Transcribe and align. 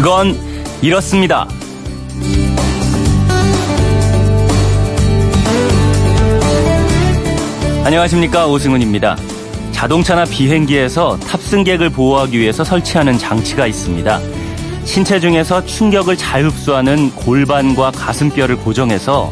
그건 0.00 0.34
이렇습니다. 0.80 1.46
안녕하십니까 7.84 8.46
오승훈입니다. 8.46 9.18
자동차나 9.72 10.24
비행기에서 10.24 11.18
탑승객을 11.18 11.90
보호하기 11.90 12.38
위해서 12.38 12.64
설치하는 12.64 13.18
장치가 13.18 13.66
있습니다. 13.66 14.20
신체 14.86 15.20
중에서 15.20 15.66
충격을 15.66 16.16
잘 16.16 16.46
흡수하는 16.46 17.10
골반과 17.10 17.90
가슴뼈를 17.90 18.56
고정해서 18.56 19.30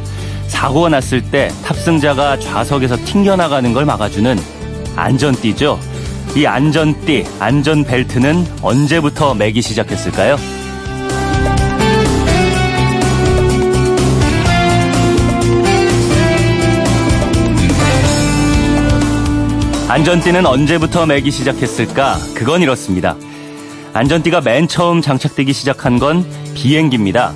사고가 0.49 0.91
났을 0.91 1.23
때 1.23 1.49
탑승자가 1.65 2.41
좌석에서 2.41 2.99
튕겨나가는 3.07 3.73
걸 3.73 3.87
막아주는 3.87 4.39
안전띠죠. 4.97 5.81
이 6.37 6.45
안전띠, 6.45 7.25
안전벨트는 7.41 8.47
언제부터 8.61 9.33
매기 9.33 9.63
시작했을까요? 9.63 10.58
안전띠는 19.99 20.47
언제부터 20.47 21.07
매기 21.07 21.33
시작했을까? 21.33 22.19
그건 22.33 22.63
이렇습니다. 22.63 23.17
안전띠가 23.95 24.43
맨 24.43 24.69
처음 24.69 25.03
장착되기 25.03 25.53
시작한 25.53 25.99
건 25.99 26.25
비행기입니다. 26.55 27.33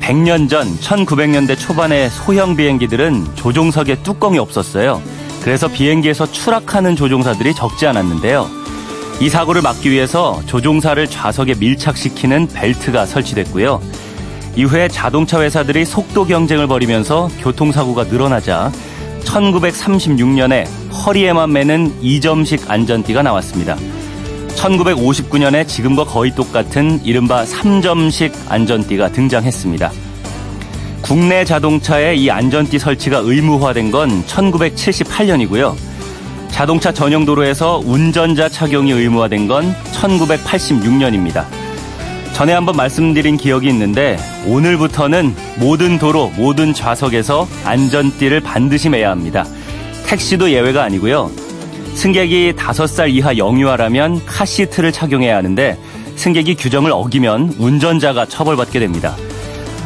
100년 0.00 0.50
전 0.50 0.66
1900년대 0.80 1.56
초반의 1.56 2.10
소형 2.10 2.56
비행기들은 2.56 3.36
조종석에 3.36 4.02
뚜껑이 4.02 4.40
없었어요. 4.40 5.00
그래서 5.40 5.68
비행기에서 5.68 6.30
추락하는 6.32 6.96
조종사들이 6.96 7.54
적지 7.54 7.86
않았는데요. 7.86 8.50
이 9.20 9.28
사고를 9.28 9.62
막기 9.62 9.92
위해서 9.92 10.42
조종사를 10.46 11.06
좌석에 11.06 11.54
밀착시키는 11.60 12.48
벨트가 12.48 13.06
설치됐고요. 13.06 13.80
이후에 14.56 14.88
자동차 14.88 15.40
회사들이 15.40 15.84
속도 15.84 16.26
경쟁을 16.26 16.66
벌이면서 16.66 17.30
교통사고가 17.40 18.04
늘어나자 18.04 18.72
1936년에 19.24 20.79
허리에만 20.92 21.52
매는 21.52 22.00
2점식 22.02 22.68
안전띠가 22.68 23.22
나왔습니다. 23.22 23.76
1959년에 24.56 25.66
지금과 25.66 26.04
거의 26.04 26.34
똑같은 26.34 27.00
이른바 27.04 27.44
3점식 27.44 28.32
안전띠가 28.48 29.12
등장했습니다. 29.12 29.90
국내 31.00 31.44
자동차에 31.44 32.14
이 32.14 32.30
안전띠 32.30 32.78
설치가 32.78 33.18
의무화된 33.18 33.90
건 33.90 34.22
1978년이고요. 34.24 35.74
자동차 36.50 36.92
전용 36.92 37.24
도로에서 37.24 37.80
운전자 37.84 38.48
착용이 38.48 38.92
의무화된 38.92 39.48
건 39.48 39.74
1986년입니다. 39.92 41.46
전에 42.34 42.52
한번 42.52 42.76
말씀드린 42.76 43.36
기억이 43.36 43.68
있는데 43.68 44.18
오늘부터는 44.46 45.34
모든 45.58 45.98
도로, 45.98 46.30
모든 46.36 46.72
좌석에서 46.72 47.48
안전띠를 47.64 48.40
반드시 48.40 48.88
매야 48.88 49.10
합니다. 49.10 49.46
택시도 50.10 50.50
예외가 50.50 50.82
아니고요. 50.82 51.30
승객이 51.94 52.54
5살 52.54 53.10
이하 53.10 53.36
영유아라면 53.36 54.26
카시트를 54.26 54.90
착용해야 54.90 55.36
하는데 55.36 55.78
승객이 56.16 56.56
규정을 56.56 56.90
어기면 56.90 57.54
운전자가 57.58 58.26
처벌받게 58.26 58.80
됩니다. 58.80 59.16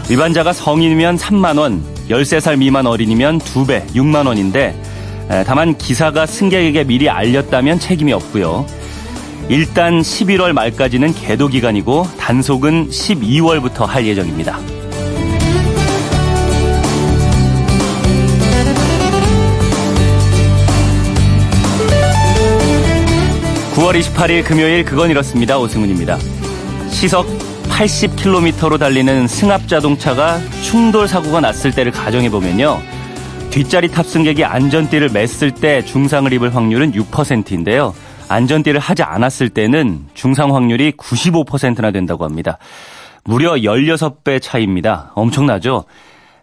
위반자가 0.08 0.54
성인이면 0.54 1.18
3만 1.18 1.58
원, 1.58 1.84
13살 2.08 2.56
미만 2.56 2.86
어린이면 2.86 3.40
2배, 3.40 3.86
6만 3.90 4.26
원인데 4.26 4.74
다만 5.46 5.76
기사가 5.76 6.24
승객에게 6.24 6.84
미리 6.84 7.10
알렸다면 7.10 7.78
책임이 7.78 8.14
없고요. 8.14 8.64
일단 9.50 10.00
11월 10.00 10.52
말까지는 10.52 11.12
계도 11.12 11.48
기간이고 11.48 12.08
단속은 12.16 12.88
12월부터 12.88 13.84
할 13.84 14.06
예정입니다. 14.06 14.58
9월 23.74 23.98
28일 23.98 24.44
금요일 24.44 24.84
그건 24.84 25.10
이렇습니다. 25.10 25.58
오승훈입니다. 25.58 26.16
시속 26.90 27.26
80km로 27.68 28.78
달리는 28.78 29.26
승합 29.26 29.66
자동차가 29.66 30.38
충돌 30.62 31.08
사고가 31.08 31.40
났을 31.40 31.72
때를 31.72 31.90
가정해 31.90 32.30
보면요. 32.30 32.80
뒷자리 33.50 33.88
탑승객이 33.88 34.44
안전띠를 34.44 35.08
맸을 35.08 35.60
때 35.60 35.84
중상을 35.84 36.32
입을 36.32 36.54
확률은 36.54 36.92
6%인데요. 36.92 37.94
안전띠를 38.28 38.78
하지 38.78 39.02
않았을 39.02 39.48
때는 39.48 40.06
중상 40.14 40.54
확률이 40.54 40.92
95%나 40.92 41.90
된다고 41.90 42.24
합니다. 42.24 42.58
무려 43.24 43.54
16배 43.54 44.40
차이입니다. 44.40 45.10
엄청나죠? 45.16 45.84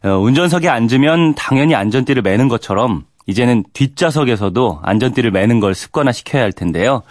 어, 0.04 0.10
운전석에 0.10 0.68
앉으면 0.68 1.36
당연히 1.36 1.76
안전띠를 1.76 2.24
매는 2.24 2.50
것처럼 2.50 3.06
이제는 3.32 3.64
뒷좌석에서도 3.74 4.80
안전띠를 4.84 5.32
매는 5.32 5.60
걸 5.60 5.74
습관화 5.74 6.12
시켜야 6.12 6.44
할 6.44 6.52
텐데요. 6.52 7.02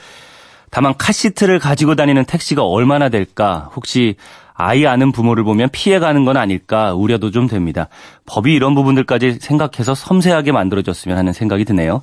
다만 0.71 0.95
카시트를 0.97 1.59
가지고 1.59 1.97
다니는 1.97 2.25
택시가 2.25 2.65
얼마나 2.65 3.09
될까? 3.09 3.71
혹시 3.75 4.15
아이 4.55 4.87
아는 4.87 5.11
부모를 5.11 5.43
보면 5.43 5.71
피해가는 5.73 6.25
건 6.25 6.37
아닐까 6.37 6.95
우려도 6.95 7.31
좀 7.31 7.49
됩니다. 7.49 7.89
법이 8.27 8.55
이런 8.55 8.75
부분들까지 8.75 9.39
생각해서 9.41 9.95
섬세하게 9.95 10.53
만들어졌으면 10.53 11.19
하는 11.19 11.33
생각이 11.33 11.65
드네요. 11.65 12.03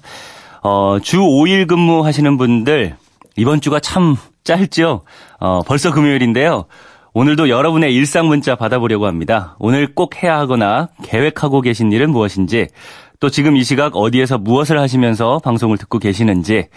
어, 0.64 0.98
주 1.02 1.20
5일 1.20 1.68
근무하시는 1.68 2.38
분들 2.38 2.96
이번 3.38 3.62
주가 3.62 3.80
참 3.80 4.18
짧죠? 4.44 5.04
어, 5.40 5.62
벌써 5.66 5.92
금요일인데요. 5.94 6.66
오늘도 7.14 7.50
여러분의 7.50 7.94
일상 7.96 8.28
문자 8.28 8.56
받아보려고 8.56 9.08
합니다. 9.08 9.56
오늘 9.60 9.94
꼭 9.96 10.22
해야 10.22 10.38
하거나 10.38 10.90
계획하고 11.04 11.62
계신 11.62 11.92
일은 11.92 12.12
무엇인지 12.12 12.68
또 13.20 13.30
지금 13.30 13.56
이 13.58 13.64
시각 13.64 13.96
어디에서 13.96 14.38
무엇을 14.38 14.80
하시면서 14.80 15.40
방송을 15.40 15.78
듣고 15.78 16.00
계시는지 16.00 16.68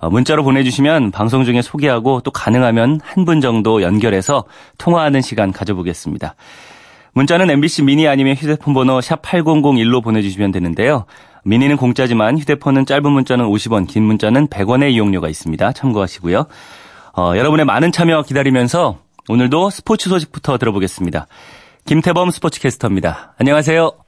어, 0.00 0.10
문자로 0.10 0.44
보내주시면 0.44 1.10
방송 1.10 1.44
중에 1.44 1.60
소개하고 1.60 2.20
또 2.20 2.30
가능하면 2.30 3.00
한 3.02 3.24
분 3.24 3.40
정도 3.40 3.82
연결해서 3.82 4.44
통화하는 4.78 5.20
시간 5.20 5.52
가져보겠습니다. 5.52 6.34
문자는 7.14 7.50
MBC 7.50 7.82
미니 7.82 8.06
아니면 8.06 8.36
휴대폰 8.36 8.74
번호 8.74 9.00
샵 9.00 9.22
8001로 9.22 10.02
보내주시면 10.02 10.52
되는데요. 10.52 11.04
미니는 11.44 11.76
공짜지만 11.76 12.38
휴대폰은 12.38 12.86
짧은 12.86 13.10
문자는 13.10 13.44
50원, 13.46 13.88
긴 13.88 14.04
문자는 14.04 14.48
100원의 14.48 14.92
이용료가 14.92 15.28
있습니다. 15.28 15.72
참고하시고요. 15.72 16.46
어, 17.16 17.32
여러분의 17.36 17.64
많은 17.66 17.90
참여 17.90 18.22
기다리면서 18.22 18.98
오늘도 19.28 19.70
스포츠 19.70 20.08
소식부터 20.10 20.58
들어보겠습니다. 20.58 21.26
김태범 21.86 22.30
스포츠캐스터입니다. 22.30 23.34
안녕하세요. 23.38 24.07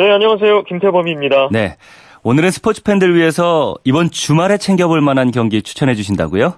네, 0.00 0.10
안녕하세요. 0.10 0.62
김태범입니다. 0.62 1.50
네. 1.52 1.76
오늘은 2.22 2.50
스포츠 2.52 2.82
팬들을 2.82 3.14
위해서 3.14 3.74
이번 3.84 4.10
주말에 4.10 4.56
챙겨볼 4.56 5.02
만한 5.02 5.30
경기 5.30 5.60
추천해 5.60 5.94
주신다고요? 5.94 6.54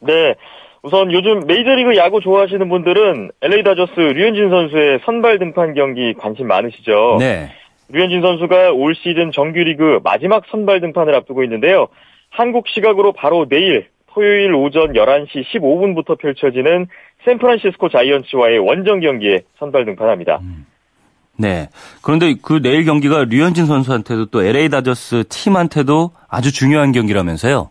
네. 0.00 0.34
우선 0.82 1.12
요즘 1.12 1.40
메이저리그 1.46 1.94
야구 1.98 2.22
좋아하시는 2.22 2.66
분들은 2.66 3.32
LA 3.42 3.64
다저스 3.64 4.00
류현진 4.00 4.48
선수의 4.48 5.00
선발 5.04 5.40
등판 5.40 5.74
경기 5.74 6.14
관심 6.14 6.46
많으시죠? 6.46 7.18
네. 7.18 7.50
류현진 7.90 8.22
선수가 8.22 8.72
올 8.72 8.94
시즌 8.94 9.30
정규리그 9.30 10.00
마지막 10.02 10.44
선발 10.50 10.80
등판을 10.80 11.14
앞두고 11.16 11.44
있는데요. 11.44 11.88
한국 12.30 12.66
시각으로 12.68 13.12
바로 13.12 13.46
내일 13.46 13.88
토요일 14.06 14.54
오전 14.54 14.94
11시 14.94 15.44
15분부터 15.52 16.18
펼쳐지는 16.18 16.86
샌프란시스코 17.26 17.90
자이언츠와의 17.90 18.58
원정 18.58 19.00
경기에 19.00 19.42
선발 19.58 19.84
등판합니다. 19.84 20.38
음. 20.40 20.64
네. 21.36 21.68
그런데 22.02 22.34
그 22.40 22.62
내일 22.62 22.84
경기가 22.84 23.24
류현진 23.24 23.66
선수한테도 23.66 24.26
또 24.26 24.42
LA 24.42 24.68
다저스 24.68 25.24
팀한테도 25.28 26.10
아주 26.28 26.52
중요한 26.52 26.92
경기라면서요? 26.92 27.70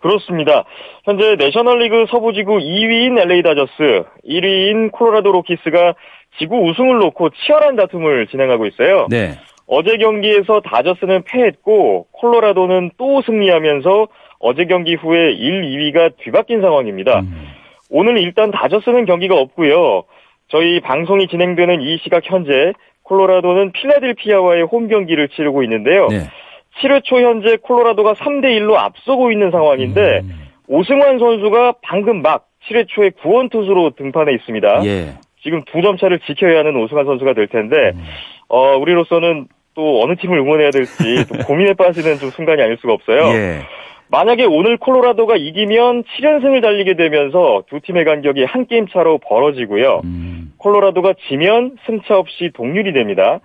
그렇습니다. 0.00 0.64
현재 1.04 1.36
내셔널리그 1.36 2.06
서부지구 2.10 2.58
2위인 2.58 3.18
LA 3.18 3.42
다저스, 3.42 4.04
1위인 4.28 4.92
콜로라도 4.92 5.32
로키스가 5.32 5.94
지구 6.38 6.68
우승을 6.68 6.98
놓고 6.98 7.30
치열한 7.30 7.76
다툼을 7.76 8.28
진행하고 8.28 8.66
있어요. 8.66 9.06
네. 9.10 9.38
어제 9.66 9.96
경기에서 9.98 10.60
다저스는 10.60 11.22
패했고 11.24 12.06
콜로라도는 12.12 12.92
또 12.96 13.22
승리하면서 13.22 14.08
어제 14.40 14.64
경기 14.64 14.94
후에 14.94 15.32
1, 15.32 15.62
2위가 15.62 16.16
뒤바뀐 16.18 16.60
상황입니다. 16.60 17.20
음. 17.20 17.48
오늘 17.90 18.18
일단 18.18 18.50
다저스는 18.50 19.04
경기가 19.04 19.36
없고요. 19.36 20.04
저희 20.48 20.80
방송이 20.80 21.28
진행되는 21.28 21.82
이 21.82 21.98
시각 22.02 22.22
현재 22.24 22.72
콜로라도는 23.08 23.72
필라델피아와의 23.72 24.64
홈 24.64 24.88
경기를 24.88 25.28
치르고 25.28 25.62
있는데요. 25.64 26.08
네. 26.08 26.20
7회 26.82 27.02
초 27.04 27.20
현재 27.20 27.56
콜로라도가 27.56 28.12
3대 28.14 28.44
1로 28.60 28.74
앞서고 28.76 29.32
있는 29.32 29.50
상황인데 29.50 30.20
음. 30.22 30.30
오승환 30.68 31.18
선수가 31.18 31.74
방금 31.82 32.22
막 32.22 32.46
7회 32.68 32.86
초에 32.88 33.10
구원 33.22 33.48
투수로 33.48 33.90
등판해 33.96 34.32
있습니다. 34.34 34.82
예. 34.84 35.14
지금 35.42 35.62
두 35.64 35.80
점 35.82 35.96
차를 35.96 36.20
지켜야 36.20 36.58
하는 36.58 36.76
오승환 36.76 37.06
선수가 37.06 37.32
될 37.32 37.48
텐데 37.48 37.76
음. 37.94 38.04
어, 38.48 38.76
우리로서는 38.76 39.46
또 39.74 40.02
어느 40.02 40.14
팀을 40.16 40.38
응원해야 40.38 40.70
될지 40.70 41.24
고민에 41.46 41.72
빠지는 41.74 42.16
좀 42.18 42.30
순간이 42.30 42.60
아닐 42.62 42.76
수가 42.80 42.92
없어요. 42.92 43.32
예. 43.34 43.60
만약에 44.10 44.44
오늘 44.44 44.76
콜로라도가 44.78 45.36
이기면 45.36 46.02
7연승을 46.04 46.62
달리게 46.62 46.94
되면서 46.94 47.62
두 47.68 47.80
팀의 47.80 48.04
간격이 48.04 48.44
한 48.44 48.66
게임 48.66 48.86
차로 48.88 49.18
벌어지고요. 49.18 50.00
음. 50.04 50.37
콜로라도가 50.58 51.14
지면 51.28 51.76
승차 51.86 52.18
없이 52.18 52.50
동률이 52.54 52.92
됩니다. 52.92 53.40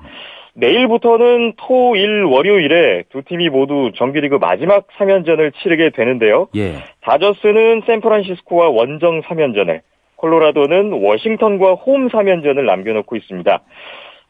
내일부터는 0.55 1.53
토, 1.57 1.95
일, 1.95 2.23
월요일에 2.23 3.03
두 3.09 3.23
팀이 3.23 3.49
모두 3.49 3.91
정규리그 3.95 4.35
마지막 4.35 4.87
3연전을 4.97 5.51
치르게 5.61 5.91
되는데요. 5.91 6.47
예. 6.55 6.75
다저스는 7.01 7.83
샌프란시스코와 7.87 8.69
원정 8.69 9.21
3연전을, 9.21 9.81
콜로라도는 10.15 11.03
워싱턴과 11.03 11.73
홈 11.73 12.07
3연전을 12.07 12.65
남겨놓고 12.65 13.15
있습니다. 13.15 13.61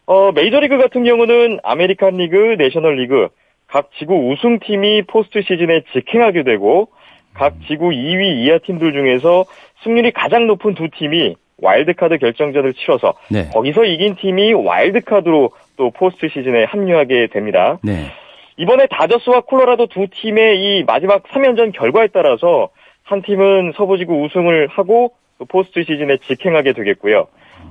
어, 0.06 0.32
메이저리그 0.32 0.78
같은 0.78 1.04
경우는 1.04 1.60
아메리칸 1.64 2.16
리그, 2.16 2.56
내셔널 2.58 2.96
리그, 2.96 3.28
각 3.68 3.90
지구 3.98 4.30
우승팀이 4.30 5.04
포스트 5.04 5.42
시즌에 5.42 5.82
직행하게 5.94 6.44
되고, 6.44 6.90
각 7.34 7.56
지구 7.68 7.90
2위 7.90 8.44
이하 8.44 8.60
팀들 8.60 8.94
중에서 8.94 9.46
승률이 9.84 10.12
가장 10.12 10.48
높은 10.48 10.76
두 10.76 10.88
팀이 10.90 11.36
와일드카드 11.64 12.18
결정전을 12.18 12.74
치러서 12.74 13.14
네. 13.30 13.50
거기서 13.54 13.86
이긴 13.86 14.16
팀이 14.16 14.54
와일드카드로 14.54 15.52
또 15.78 15.92
포스트 15.92 16.28
시즌에 16.30 16.66
합류하게 16.66 17.28
됩니다. 17.28 17.80
네. 17.82 18.12
이번에 18.58 18.86
다저스와 18.88 19.42
콜로라도 19.42 19.88
두 19.88 20.08
팀의 20.12 20.60
이 20.60 20.84
마지막 20.86 21.24
3연전 21.24 21.74
결과에 21.74 22.08
따라서 22.14 22.70
한 23.04 23.22
팀은 23.22 23.74
서부지구 23.76 24.14
우승을 24.24 24.68
하고 24.68 25.14
또 25.40 25.46
포스트 25.46 25.82
시즌에 25.84 26.18
직행하게 26.18 26.74
되겠고요. 26.74 27.28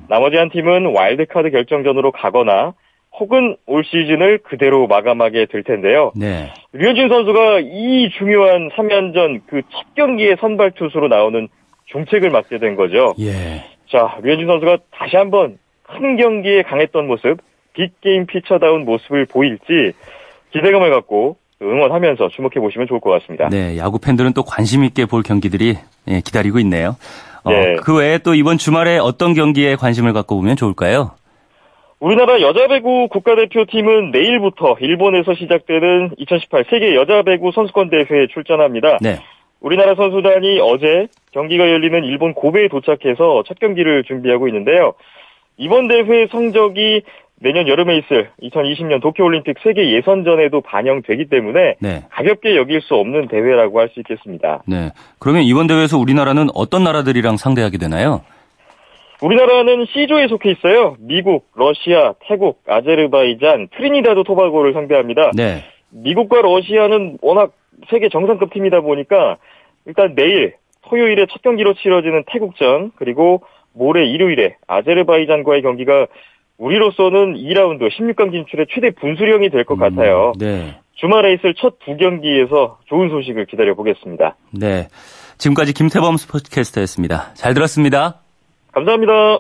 나머지 0.08 0.36
한 0.36 0.50
팀은 0.50 0.86
와일드카드 0.94 1.50
결정전으로 1.50 2.10
가거나 2.10 2.74
혹은 3.20 3.56
올 3.66 3.84
시즌을 3.84 4.38
그대로 4.38 4.86
마감하게 4.86 5.46
될 5.46 5.62
텐데요. 5.62 6.12
네. 6.16 6.50
류현진 6.72 7.08
선수가 7.08 7.60
이 7.60 8.08
중요한 8.18 8.70
3연전 8.70 9.42
그 9.46 9.60
첫 9.70 9.94
경기에 9.94 10.36
선발 10.40 10.72
투수로 10.72 11.08
나오는 11.08 11.46
중책을 11.86 12.30
맡게 12.30 12.58
된 12.58 12.74
거죠. 12.74 13.14
예. 13.20 13.62
자, 13.92 14.18
류현진 14.22 14.46
선수가 14.46 14.78
다시 14.90 15.16
한번 15.16 15.58
큰 15.82 16.16
경기에 16.16 16.62
강했던 16.62 17.06
모습, 17.06 17.36
빅게임 17.74 18.26
피처다운 18.26 18.86
모습을 18.86 19.26
보일지 19.26 19.92
기대감을 20.52 20.90
갖고 20.90 21.36
응원하면서 21.60 22.28
주목해 22.30 22.54
보시면 22.54 22.88
좋을 22.88 23.00
것 23.00 23.10
같습니다. 23.10 23.50
네, 23.50 23.76
야구 23.76 23.98
팬들은 23.98 24.32
또 24.32 24.42
관심 24.42 24.82
있게 24.82 25.04
볼 25.04 25.22
경기들이 25.22 25.76
예, 26.08 26.20
기다리고 26.20 26.58
있네요. 26.60 26.96
어, 27.44 27.52
네. 27.52 27.76
그 27.82 27.98
외에 27.98 28.18
또 28.18 28.34
이번 28.34 28.56
주말에 28.56 28.98
어떤 28.98 29.34
경기에 29.34 29.76
관심을 29.76 30.12
갖고 30.14 30.36
보면 30.36 30.56
좋을까요? 30.56 31.12
우리나라 32.00 32.40
여자 32.40 32.66
배구 32.66 33.08
국가대표팀은 33.08 34.10
내일부터 34.10 34.76
일본에서 34.80 35.34
시작되는 35.34 36.14
2018 36.16 36.64
세계 36.68 36.96
여자 36.96 37.22
배구 37.22 37.52
선수권 37.54 37.90
대회에 37.90 38.26
출전합니다. 38.32 38.98
네. 39.00 39.18
우리나라 39.62 39.94
선수단이 39.94 40.60
어제 40.60 41.06
경기가 41.32 41.70
열리는 41.70 42.04
일본 42.04 42.34
고베에 42.34 42.68
도착해서 42.68 43.44
첫 43.46 43.58
경기를 43.60 44.02
준비하고 44.04 44.48
있는데요. 44.48 44.94
이번 45.56 45.86
대회 45.88 46.26
성적이 46.26 47.02
내년 47.40 47.66
여름에 47.68 47.96
있을 47.98 48.30
2020년 48.42 49.00
도쿄올림픽 49.00 49.56
세계 49.62 49.90
예선전에도 49.92 50.60
반영되기 50.60 51.26
때문에 51.26 51.74
네. 51.80 52.02
가볍게 52.10 52.56
여길 52.56 52.80
수 52.82 52.94
없는 52.94 53.28
대회라고 53.28 53.80
할 53.80 53.88
수 53.92 54.00
있겠습니다. 54.00 54.62
네. 54.66 54.90
그러면 55.18 55.42
이번 55.42 55.66
대회에서 55.66 55.98
우리나라는 55.98 56.48
어떤 56.54 56.84
나라들이랑 56.84 57.36
상대하게 57.36 57.78
되나요? 57.78 58.22
우리나라는 59.20 59.86
C조에 59.92 60.26
속해 60.28 60.50
있어요. 60.50 60.96
미국, 60.98 61.46
러시아, 61.54 62.14
태국, 62.26 62.60
아제르바이잔, 62.66 63.68
트리니다드 63.76 64.24
토바고를 64.24 64.72
상대합니다. 64.72 65.30
네. 65.34 65.62
미국과 65.90 66.42
러시아는 66.42 67.18
워낙 67.22 67.52
세계 67.90 68.08
정상급 68.08 68.52
팀이다 68.52 68.80
보니까 68.80 69.36
일단 69.86 70.14
내일 70.14 70.54
토요일에 70.82 71.26
첫 71.30 71.42
경기로 71.42 71.74
치러지는 71.74 72.24
태국전 72.26 72.92
그리고 72.96 73.42
모레 73.72 74.06
일요일에 74.06 74.56
아제르바이잔과의 74.66 75.62
경기가 75.62 76.06
우리로서는 76.58 77.34
2라운드 77.34 77.88
16강 77.90 78.30
진출의 78.30 78.66
최대 78.70 78.90
분수령이 78.90 79.48
될것 79.50 79.78
음, 79.78 79.80
같아요. 79.80 80.32
네. 80.38 80.76
주말에 80.94 81.32
있을 81.34 81.54
첫 81.54 81.78
두 81.84 81.96
경기에서 81.96 82.78
좋은 82.86 83.08
소식을 83.08 83.46
기다려 83.46 83.74
보겠습니다. 83.74 84.36
네. 84.52 84.88
지금까지 85.38 85.72
김태범 85.72 86.16
스포츠캐스터였습니다. 86.18 87.34
잘 87.34 87.54
들었습니다. 87.54 88.20
감사합니다. 88.72 89.38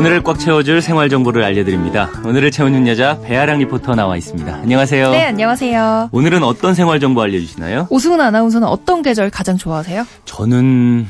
오늘을 0.00 0.22
꽉 0.22 0.38
채워줄 0.38 0.80
생활 0.80 1.10
정보를 1.10 1.44
알려드립니다. 1.44 2.08
오늘을 2.24 2.50
채우는 2.50 2.88
여자 2.88 3.20
배아랑 3.20 3.58
리포터 3.58 3.94
나와 3.94 4.16
있습니다. 4.16 4.50
안녕하세요. 4.50 5.10
네, 5.10 5.26
안녕하세요. 5.26 6.08
오늘은 6.10 6.42
어떤 6.42 6.72
생활 6.72 7.00
정보 7.00 7.20
알려주시나요? 7.20 7.86
오승훈 7.90 8.18
아나운서는 8.18 8.66
어떤 8.66 9.02
계절 9.02 9.28
가장 9.28 9.58
좋아하세요? 9.58 10.06
저는 10.24 11.06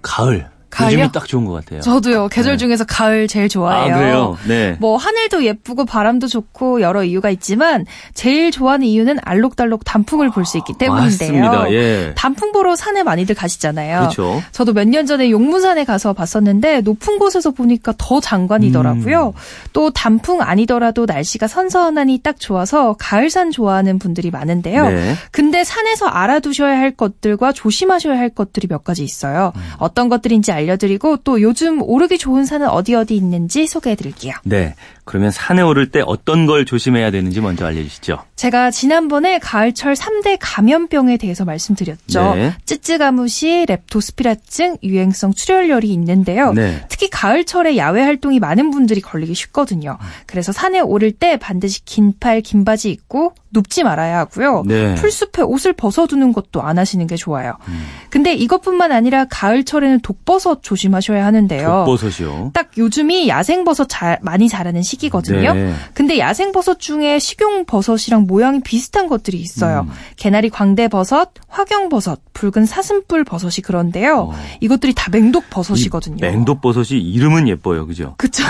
가을. 0.00 0.48
가을요? 0.70 0.98
요즘이 0.98 1.12
딱 1.12 1.26
좋은 1.26 1.44
것 1.44 1.52
같아요. 1.52 1.80
저도요. 1.80 2.28
계절 2.28 2.52
네. 2.52 2.56
중에서 2.58 2.84
가을 2.84 3.26
제일 3.28 3.48
좋아해요. 3.48 3.94
아, 3.94 3.98
그래요? 3.98 4.38
네. 4.46 4.76
뭐 4.80 4.96
하늘도 4.96 5.44
예쁘고 5.44 5.84
바람도 5.84 6.28
좋고 6.28 6.80
여러 6.80 7.02
이유가 7.04 7.30
있지만 7.30 7.84
제일 8.14 8.50
좋아하는 8.50 8.86
이유는 8.86 9.18
알록달록 9.22 9.84
단풍을 9.84 10.30
볼 10.30 10.44
수 10.44 10.56
있기 10.58 10.72
때문인데요. 10.78 11.32
맞습니다. 11.42 11.72
예. 11.72 12.12
단풍 12.16 12.52
보러 12.52 12.74
산에 12.76 13.02
많이들 13.02 13.34
가시잖아요. 13.34 13.98
그렇죠. 14.00 14.42
저도 14.52 14.72
몇 14.72 14.88
년 14.88 15.06
전에 15.06 15.30
용문산에 15.30 15.84
가서 15.84 16.12
봤었는데 16.12 16.80
높은 16.80 17.18
곳에서 17.18 17.50
보니까 17.52 17.92
더 17.98 18.20
장관이더라고요. 18.20 19.26
음. 19.28 19.32
또 19.72 19.90
단풍 19.90 20.40
아니더라도 20.42 21.06
날씨가 21.06 21.46
선선하니 21.46 22.18
딱 22.22 22.40
좋아서 22.40 22.96
가을산 22.98 23.50
좋아하는 23.50 23.98
분들이 23.98 24.30
많은데요. 24.30 24.88
네. 24.88 25.14
근데 25.30 25.62
산에서 25.64 26.06
알아두셔야 26.06 26.76
할 26.78 26.90
것들과 26.92 27.52
조심하셔야 27.52 28.18
할 28.18 28.28
것들이 28.30 28.66
몇 28.66 28.82
가지 28.84 29.04
있어요. 29.04 29.52
음. 29.56 29.60
어떤 29.78 30.08
것들인지 30.08 30.52
알려드리고 30.60 31.18
또 31.18 31.40
요즘 31.40 31.82
오르기 31.82 32.18
좋은 32.18 32.44
산은 32.44 32.68
어디 32.68 32.94
어디 32.94 33.16
있는지 33.16 33.66
소개해드릴게요. 33.66 34.34
네. 34.44 34.74
그러면 35.04 35.30
산에 35.30 35.62
오를 35.62 35.90
때 35.90 36.02
어떤 36.04 36.46
걸 36.46 36.64
조심해야 36.64 37.10
되는지 37.10 37.40
먼저 37.40 37.66
알려주시죠. 37.66 38.18
제가 38.36 38.70
지난번에 38.70 39.38
가을철 39.38 39.94
3대 39.94 40.38
감염병에 40.40 41.16
대해서 41.16 41.44
말씀드렸죠. 41.44 42.34
네. 42.34 42.54
찌찌가무시, 42.64 43.66
렙토스피라증, 43.66 44.78
유행성 44.82 45.34
출혈열이 45.34 45.88
있는데요. 45.88 46.52
네. 46.52 46.84
특히 46.88 47.10
가을철에 47.10 47.76
야외 47.76 48.02
활동이 48.02 48.38
많은 48.38 48.70
분들이 48.70 49.00
걸리기 49.00 49.34
쉽거든요. 49.34 49.98
그래서 50.26 50.52
산에 50.52 50.80
오를 50.80 51.12
때 51.12 51.38
반드시 51.38 51.84
긴 51.84 52.14
팔, 52.18 52.40
긴 52.40 52.64
바지 52.64 52.90
입고 52.90 53.34
눕지 53.52 53.82
말아야 53.82 54.18
하고요. 54.18 54.62
네. 54.66 54.94
풀숲에 54.94 55.42
옷을 55.42 55.72
벗어두는 55.72 56.32
것도 56.32 56.62
안 56.62 56.78
하시는 56.78 57.06
게 57.06 57.16
좋아요. 57.16 57.56
음. 57.68 57.86
근데 58.10 58.32
이것뿐만 58.34 58.92
아니라 58.92 59.24
가을철에는 59.28 60.00
독버섯 60.00 60.62
조심하셔야 60.62 61.24
하는데요. 61.24 61.84
독버섯이요? 61.86 62.50
딱 62.54 62.70
요즘이 62.76 63.28
야생버섯 63.28 63.88
잘, 63.88 64.18
많이 64.22 64.48
자라는 64.48 64.82
시기 64.82 64.99
거든요. 65.08 65.54
네. 65.54 65.74
근데 65.94 66.18
야생 66.18 66.52
버섯 66.52 66.78
중에 66.78 67.18
식용 67.18 67.64
버섯이랑 67.64 68.26
모양이 68.26 68.60
비슷한 68.60 69.08
것들이 69.08 69.38
있어요. 69.38 69.86
음. 69.88 69.92
개나리 70.16 70.50
광대 70.50 70.88
버섯, 70.88 71.30
화경 71.48 71.88
버섯, 71.88 72.20
붉은 72.32 72.66
사슴뿔 72.66 73.24
버섯이 73.24 73.56
그런데요. 73.62 74.30
어. 74.32 74.34
이것들이 74.60 74.94
다 74.94 75.10
맹독 75.10 75.50
버섯이거든요. 75.50 76.18
맹독 76.20 76.60
버섯이 76.60 77.00
이름은 77.00 77.48
예뻐요. 77.48 77.86
그죠? 77.86 78.14
그쵸. 78.16 78.44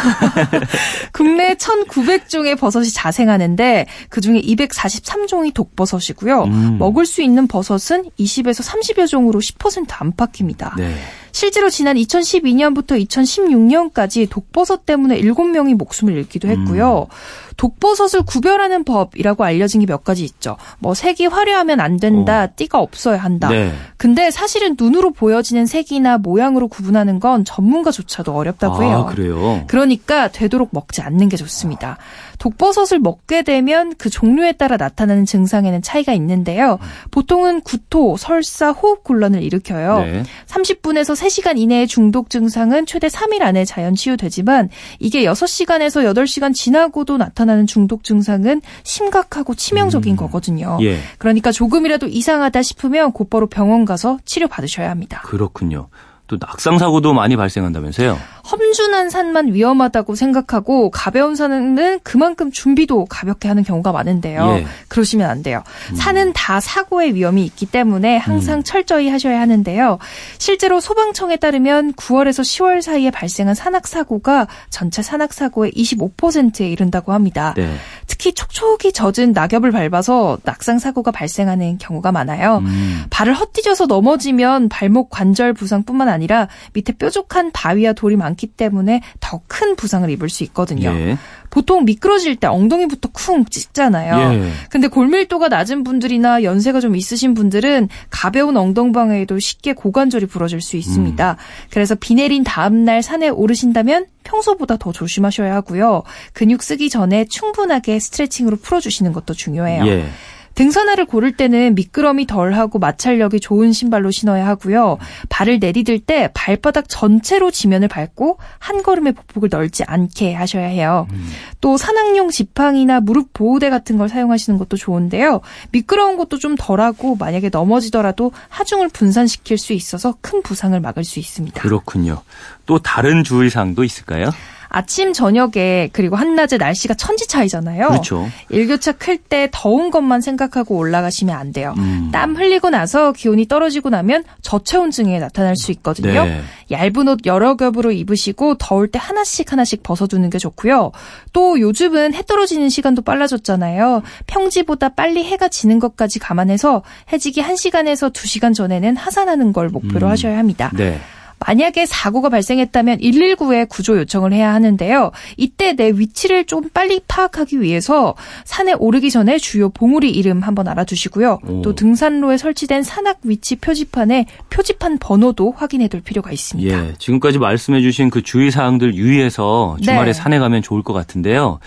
국내 1.12 1.54
1,900종의 1.54 2.59
버섯이 2.59 2.90
자생하는데 2.90 3.87
그 4.09 4.21
중에 4.21 4.40
243종이 4.40 5.54
독버섯이고요. 5.54 6.45
음. 6.45 6.78
먹을 6.78 7.07
수 7.07 7.23
있는 7.23 7.47
버섯은 7.47 8.11
20에서 8.19 8.64
30여 8.64 9.09
종으로 9.09 9.40
10% 9.40 9.87
안팎입니다. 9.88 10.75
네. 10.76 10.95
실제로 11.32 11.68
지난 11.70 11.96
2012년부터 11.96 13.06
2016년까지 13.06 14.28
독버섯 14.30 14.87
때문에 14.87 15.20
7명이 15.20 15.75
목숨을 15.75 16.14
잃기도 16.14 16.49
했고요. 16.49 17.06
음. 17.10 17.14
독버섯을 17.56 18.25
구별하는 18.26 18.84
법이라고 18.84 19.44
알려진 19.44 19.80
게 19.84 19.90
몇 19.90 20.04
가지 20.04 20.25
있죠. 20.25 20.56
뭐 20.78 20.94
색이 20.94 21.26
화려하면 21.26 21.80
안 21.80 21.96
된다, 21.99 22.44
어. 22.44 22.49
띠가 22.54 22.78
없어야 22.78 23.18
한다. 23.18 23.49
네. 23.49 23.72
근데 23.96 24.30
사실은 24.30 24.76
눈으로 24.78 25.10
보여지는 25.10 25.66
색이나 25.66 26.18
모양으로 26.18 26.68
구분하는 26.68 27.18
건 27.18 27.44
전문가조차도 27.44 28.32
어렵다고 28.32 28.84
해요. 28.84 29.06
아, 29.08 29.12
그래요? 29.12 29.64
그러니까 29.66 30.28
되도록 30.28 30.68
먹지 30.72 31.02
않는 31.02 31.28
게 31.28 31.37
좋습니다. 31.37 31.99
독버섯을 32.40 32.99
먹게 33.00 33.42
되면 33.42 33.94
그 33.97 34.11
종류에 34.11 34.52
따라 34.52 34.76
나타나는 34.76 35.26
증상에는 35.26 35.82
차이가 35.82 36.12
있는데요. 36.14 36.78
보통은 37.11 37.61
구토, 37.61 38.16
설사, 38.16 38.73
호흡 38.73 39.04
곤란을 39.04 39.42
일으켜요. 39.42 39.99
네. 40.00 40.23
30분에서 40.47 41.14
3시간 41.14 41.59
이내의 41.59 41.87
중독 41.87 42.30
증상은 42.30 42.87
최대 42.87 43.09
3일 43.09 43.42
안에 43.42 43.64
자연 43.66 43.94
치유되지만 43.94 44.70
이게 44.99 45.25
6시간에서 45.25 46.12
8시간 46.14 46.54
지나고도 46.54 47.18
나타나는 47.18 47.66
중독 47.66 48.04
증상은 48.04 48.62
심각하고 48.82 49.54
치명적인 49.54 50.14
음. 50.14 50.16
거거든요. 50.16 50.78
예. 50.80 50.99
그러니까 51.18 51.52
조금이라도 51.52 52.06
이상하다 52.06 52.62
싶으면 52.62 53.12
곧바로 53.12 53.49
병원 53.49 53.85
가서 53.85 54.18
치료 54.25 54.49
받으셔야 54.49 54.90
합니다. 54.90 55.20
그렇군요. 55.25 55.88
또 56.30 56.37
낙상 56.38 56.78
사고도 56.78 57.12
많이 57.12 57.37
발생한다면서요? 57.37 58.16
험준한 58.50 59.10
산만 59.10 59.52
위험하다고 59.52 60.14
생각하고 60.14 60.90
가벼운 60.92 61.34
산은 61.34 61.99
그만큼 62.04 62.52
준비도 62.52 63.06
가볍게 63.06 63.49
하는 63.49 63.64
경우가 63.64 63.90
많은데요. 63.90 64.58
예. 64.58 64.66
그러시면 64.87 65.28
안 65.28 65.42
돼요. 65.42 65.64
음. 65.90 65.96
산은 65.96 66.32
다 66.32 66.60
사고의 66.60 67.16
위험이 67.16 67.44
있기 67.46 67.66
때문에 67.66 68.16
항상 68.16 68.58
음. 68.58 68.62
철저히 68.62 69.08
하셔야 69.08 69.40
하는데요. 69.40 69.99
실제로 70.38 70.78
소방청에 70.78 71.37
따르면 71.37 71.94
9월에서 71.94 72.42
10월 72.42 72.80
사이에 72.80 73.10
발생한 73.10 73.56
산악 73.56 73.88
사고가 73.88 74.46
전체 74.70 75.02
산악 75.02 75.32
사고의 75.32 75.72
25%에 75.72 76.68
이른다고 76.68 77.12
합니다. 77.12 77.54
네. 77.56 77.75
특히 78.20 78.34
촉촉이 78.34 78.92
젖은 78.92 79.32
낙엽을 79.32 79.70
밟아서 79.70 80.36
낙상 80.44 80.78
사고가 80.78 81.10
발생하는 81.10 81.78
경우가 81.78 82.12
많아요. 82.12 82.58
음. 82.58 83.04
발을 83.08 83.32
헛디뎌서 83.32 83.86
넘어지면 83.86 84.68
발목 84.68 85.08
관절 85.08 85.54
부상뿐만 85.54 86.10
아니라 86.10 86.48
밑에 86.74 86.92
뾰족한 86.92 87.50
바위와 87.52 87.94
돌이 87.94 88.16
많기 88.16 88.46
때문에 88.46 89.00
더 89.20 89.40
큰 89.46 89.74
부상을 89.74 90.08
입을 90.10 90.28
수 90.28 90.44
있거든요. 90.44 90.90
예. 90.90 91.18
보통 91.50 91.85
미끄러질 91.85 92.37
때 92.37 92.47
엉덩이부터 92.47 93.11
쿵 93.12 93.45
찍잖아요. 93.45 94.35
예. 94.35 94.50
근데 94.71 94.88
골밀도가 94.88 95.49
낮은 95.49 95.85
분들이나 95.85 96.42
연세가 96.42 96.80
좀 96.80 96.97
있으신 96.97 97.35
분들은 97.35 97.88
가벼운 98.09 98.57
엉덩방에도 98.57 99.38
쉽게 99.38 99.73
고관절이 99.73 100.26
부러질 100.26 100.61
수 100.61 100.76
있습니다. 100.76 101.33
음. 101.33 101.37
그래서 101.71 101.95
비 101.95 102.14
내린 102.14 102.45
다음 102.45 102.85
날 102.85 103.02
산에 103.02 103.28
오르신다면 103.28 104.07
평소보다 104.23 104.76
더 104.76 104.92
조심하셔야 104.92 105.54
하고요. 105.57 106.04
근육 106.33 106.62
쓰기 106.62 106.88
전에 106.88 107.25
충분하게 107.25 107.99
스트레칭으로 107.99 108.57
풀어주시는 108.59 109.12
것도 109.12 109.35
중요해요. 109.35 109.87
예. 109.87 110.07
등산화를 110.54 111.07
고를 111.07 111.33
때는 111.33 111.75
미끄럼이 111.75 112.26
덜하고 112.26 112.78
마찰력이 112.78 113.40
좋은 113.40 113.73
신발로 113.73 114.11
신어야 114.11 114.47
하고요. 114.47 114.99
발을 115.28 115.59
내디딜 115.59 116.00
때 116.00 116.30
발바닥 116.35 116.88
전체로 116.88 117.50
지면을 117.50 117.88
밟고 117.88 118.38
한 118.59 118.83
걸음의 118.83 119.12
보폭을 119.12 119.49
넓지 119.50 119.85
않게 119.85 120.35
하셔야 120.35 120.66
해요. 120.66 121.07
음. 121.12 121.28
또 121.61 121.76
산악용 121.76 122.30
지팡이나 122.30 123.00
무릎 123.00 123.33
보호대 123.33 123.71
같은 123.71 123.97
걸 123.97 124.09
사용하시는 124.09 124.59
것도 124.59 124.76
좋은데요. 124.76 125.40
미끄러운 125.73 126.16
것도 126.16 126.38
좀 126.38 126.57
덜하고 126.59 127.16
만약에 127.16 127.49
넘어지더라도 127.50 128.33
하중을 128.49 128.88
분산시킬 128.88 129.59
수 129.59 129.73
있어서 129.73 130.14
큰 130.21 130.42
부상을 130.42 130.78
막을 130.78 131.04
수 131.04 131.19
있습니다. 131.19 131.61
그렇군요. 131.61 132.23
또 132.66 132.78
다른 132.78 133.25
주의사항도 133.25 133.85
있을까요? 133.85 134.30
아침 134.70 135.12
저녁에 135.12 135.90
그리고 135.92 136.16
한낮에 136.16 136.56
날씨가 136.56 136.94
천지 136.94 137.26
차이잖아요. 137.28 137.88
그렇죠. 137.88 138.26
일교차 138.48 138.92
클 138.92 139.20
때 139.30 139.48
더운 139.52 139.90
것만 139.90 140.20
생각하고 140.22 140.76
올라가시면 140.76 141.36
안 141.36 141.52
돼요. 141.52 141.74
음. 141.78 142.08
땀 142.12 142.34
흘리고 142.34 142.70
나서 142.70 143.12
기온이 143.12 143.46
떨어지고 143.46 143.90
나면 143.90 144.24
저체온 144.42 144.90
증에 144.90 145.18
나타날 145.18 145.56
수 145.56 145.70
있거든요. 145.72 146.24
네. 146.24 146.40
얇은 146.70 147.08
옷 147.08 147.20
여러 147.26 147.56
겹으로 147.56 147.92
입으시고 147.92 148.54
더울 148.54 148.88
때 148.88 148.98
하나씩 149.00 149.52
하나씩 149.52 149.82
벗어두는 149.82 150.30
게 150.30 150.38
좋고요. 150.38 150.92
또 151.32 151.60
요즘은 151.60 152.14
해 152.14 152.22
떨어지는 152.26 152.68
시간도 152.68 153.02
빨라졌잖아요. 153.02 154.02
평지보다 154.26 154.90
빨리 154.90 155.24
해가 155.24 155.48
지는 155.48 155.78
것까지 155.78 156.18
감안해서 156.18 156.82
해지기 157.12 157.42
1시간에서 157.42 158.12
2시간 158.12 158.54
전에는 158.54 158.96
하산하는 158.96 159.52
걸 159.52 159.68
목표로 159.68 160.06
음. 160.06 160.10
하셔야 160.10 160.38
합니다. 160.38 160.70
네. 160.74 160.98
만약에 161.47 161.87
사고가 161.87 162.28
발생했다면 162.28 162.99
119에 162.99 163.68
구조 163.68 163.97
요청을 163.99 164.32
해야 164.32 164.52
하는데요. 164.54 165.11
이때 165.37 165.73
내 165.73 165.88
위치를 165.88 166.44
좀 166.44 166.68
빨리 166.73 167.00
파악하기 167.09 167.61
위해서 167.61 168.14
산에 168.44 168.75
오르기 168.75 169.11
전에 169.11 169.38
주요 169.38 169.70
봉우리 169.70 170.11
이름 170.11 170.40
한번 170.40 170.68
알아두시고요. 170.68 171.38
오. 171.47 171.62
또 171.62 171.75
등산로에 171.75 172.37
설치된 172.37 172.82
산악 172.82 173.18
위치 173.23 173.56
표지판에 173.56 174.26
표지판 174.50 174.99
번호도 174.99 175.52
확인해 175.56 175.88
둘 175.88 176.00
필요가 176.00 176.30
있습니다. 176.30 176.88
예, 176.88 176.94
지금까지 176.99 177.38
말씀해 177.38 177.80
주신 177.80 178.11
그 178.11 178.23
주의 178.23 178.50
사항들 178.50 178.94
유의해서 178.94 179.76
주말에 179.80 180.06
네. 180.06 180.12
산에 180.12 180.38
가면 180.38 180.62
좋을 180.62 180.82
것 180.82 180.92
같은데요. 180.92 181.59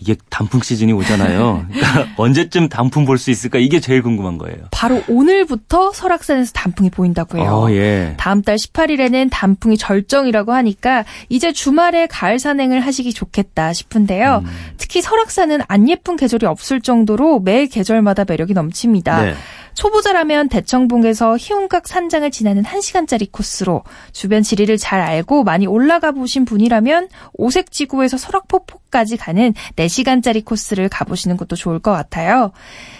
이게 0.00 0.14
단풍 0.30 0.60
시즌이 0.60 0.92
오잖아요. 0.92 1.66
그러니까 1.72 2.06
언제쯤 2.16 2.68
단풍 2.68 3.04
볼 3.04 3.18
수 3.18 3.30
있을까? 3.30 3.58
이게 3.58 3.80
제일 3.80 4.02
궁금한 4.02 4.36
거예요. 4.38 4.58
바로 4.70 5.02
오늘부터 5.08 5.92
설악산에서 5.92 6.52
단풍이 6.52 6.90
보인다고 6.90 7.38
해요. 7.38 7.50
어, 7.50 7.70
예. 7.70 8.14
다음 8.18 8.42
달 8.42 8.56
18일에는 8.56 9.28
단풍이 9.32 9.76
절정이라고 9.78 10.52
하니까 10.52 11.04
이제 11.28 11.52
주말에 11.52 12.06
가을 12.06 12.38
산행을 12.38 12.80
하시기 12.80 13.12
좋겠다 13.14 13.72
싶은데요. 13.72 14.42
음. 14.44 14.50
특히 14.76 15.00
설악산은 15.00 15.60
안 15.68 15.88
예쁜 15.88 16.16
계절이 16.16 16.44
없을 16.46 16.80
정도로 16.80 17.40
매 17.40 17.66
계절마다 17.66 18.24
매력이 18.28 18.52
넘칩니다. 18.52 19.22
네. 19.22 19.34
초보자라면 19.76 20.48
대청봉에서 20.48 21.36
희운각 21.36 21.86
산장을 21.86 22.30
지나는 22.30 22.62
1시간짜리 22.64 23.30
코스로 23.30 23.84
주변 24.10 24.42
지리를 24.42 24.74
잘 24.78 25.00
알고 25.00 25.44
많이 25.44 25.66
올라가 25.66 26.12
보신 26.12 26.44
분이라면 26.44 27.08
오색지구에서 27.34 28.16
설악폭포까지 28.16 29.18
가는 29.18 29.52
4시간짜리 29.76 30.44
코스를 30.44 30.88
가보시는 30.88 31.36
것도 31.36 31.56
좋을 31.56 31.78
것 31.78 31.92
같아요. 31.92 32.52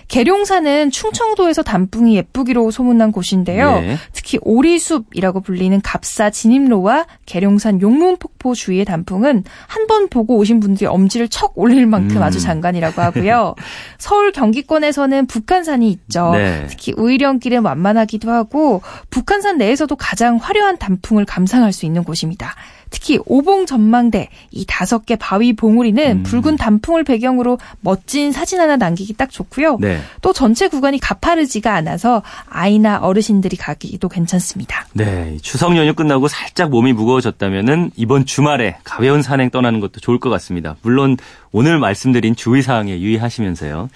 계룡산은 0.09 0.91
충청도에서 0.93 1.63
단풍이 1.63 2.17
예쁘기로 2.17 2.71
소문난 2.71 3.11
곳인데요. 3.13 3.81
네. 3.81 3.97
특히 4.13 4.39
오리숲이라고 4.43 5.41
불리는 5.41 5.81
갑사 5.83 6.31
진입로와 6.31 7.07
계룡산 7.27 7.81
용문폭포 7.81 8.55
주위의 8.55 8.85
단풍은 8.85 9.45
한 9.67 9.87
번 9.87 10.09
보고 10.09 10.37
오신 10.37 10.59
분들이 10.59 10.87
엄지를 10.87 11.29
척 11.29 11.53
올릴 11.57 11.87
만큼 11.87 12.17
음. 12.17 12.23
아주 12.23 12.41
장관이라고 12.41 13.01
하고요. 13.01 13.55
서울 13.99 14.33
경기권에서는 14.33 15.27
북한산이 15.27 15.89
있죠. 15.91 16.33
네. 16.33 16.67
특히 16.69 16.93
우이령길은 16.97 17.65
완만하기도 17.65 18.29
하고 18.31 18.83
북한산 19.11 19.59
내에서도 19.59 19.95
가장 19.95 20.39
화려한 20.39 20.79
단풍을 20.79 21.25
감상할 21.25 21.73
수 21.73 21.87
있는 21.87 22.03
곳입니다. 22.03 22.55
특히 22.91 23.19
오봉 23.27 23.67
전망대 23.67 24.29
이 24.51 24.65
다섯 24.67 25.05
개 25.07 25.17
바위 25.17 25.55
봉우리는 25.55 26.19
음. 26.19 26.23
붉은 26.23 26.57
단풍을 26.57 27.05
배경으로 27.05 27.59
멋진 27.81 28.33
사진 28.33 28.61
하나 28.61 28.77
남기기 28.77 29.15
딱 29.15 29.31
좋고요. 29.31 29.79
네. 29.81 30.01
또 30.23 30.33
전체 30.33 30.69
구간이 30.69 30.99
가파르지가 31.01 31.75
않아서 31.75 32.23
아이나 32.49 32.99
어르신들이 32.99 33.57
가기도 33.57 34.09
괜찮습니다. 34.09 34.87
네, 34.93 35.37
추석 35.43 35.77
연휴 35.77 35.95
끝나고 35.95 36.29
살짝 36.29 36.71
몸이 36.71 36.93
무거워졌다면은 36.93 37.91
이번 37.97 38.25
주말에 38.27 38.77
가벼운 38.85 39.23
산행 39.23 39.51
떠나는 39.51 39.81
것도 39.81 40.01
좋을 40.01 40.19
것 40.19 40.31
같습니다. 40.31 40.77
물론 40.83 41.17
오늘 41.53 41.79
말씀드린 41.79 42.37
주의 42.37 42.63
사항에 42.63 42.99
유의하시면서요. 43.01 43.89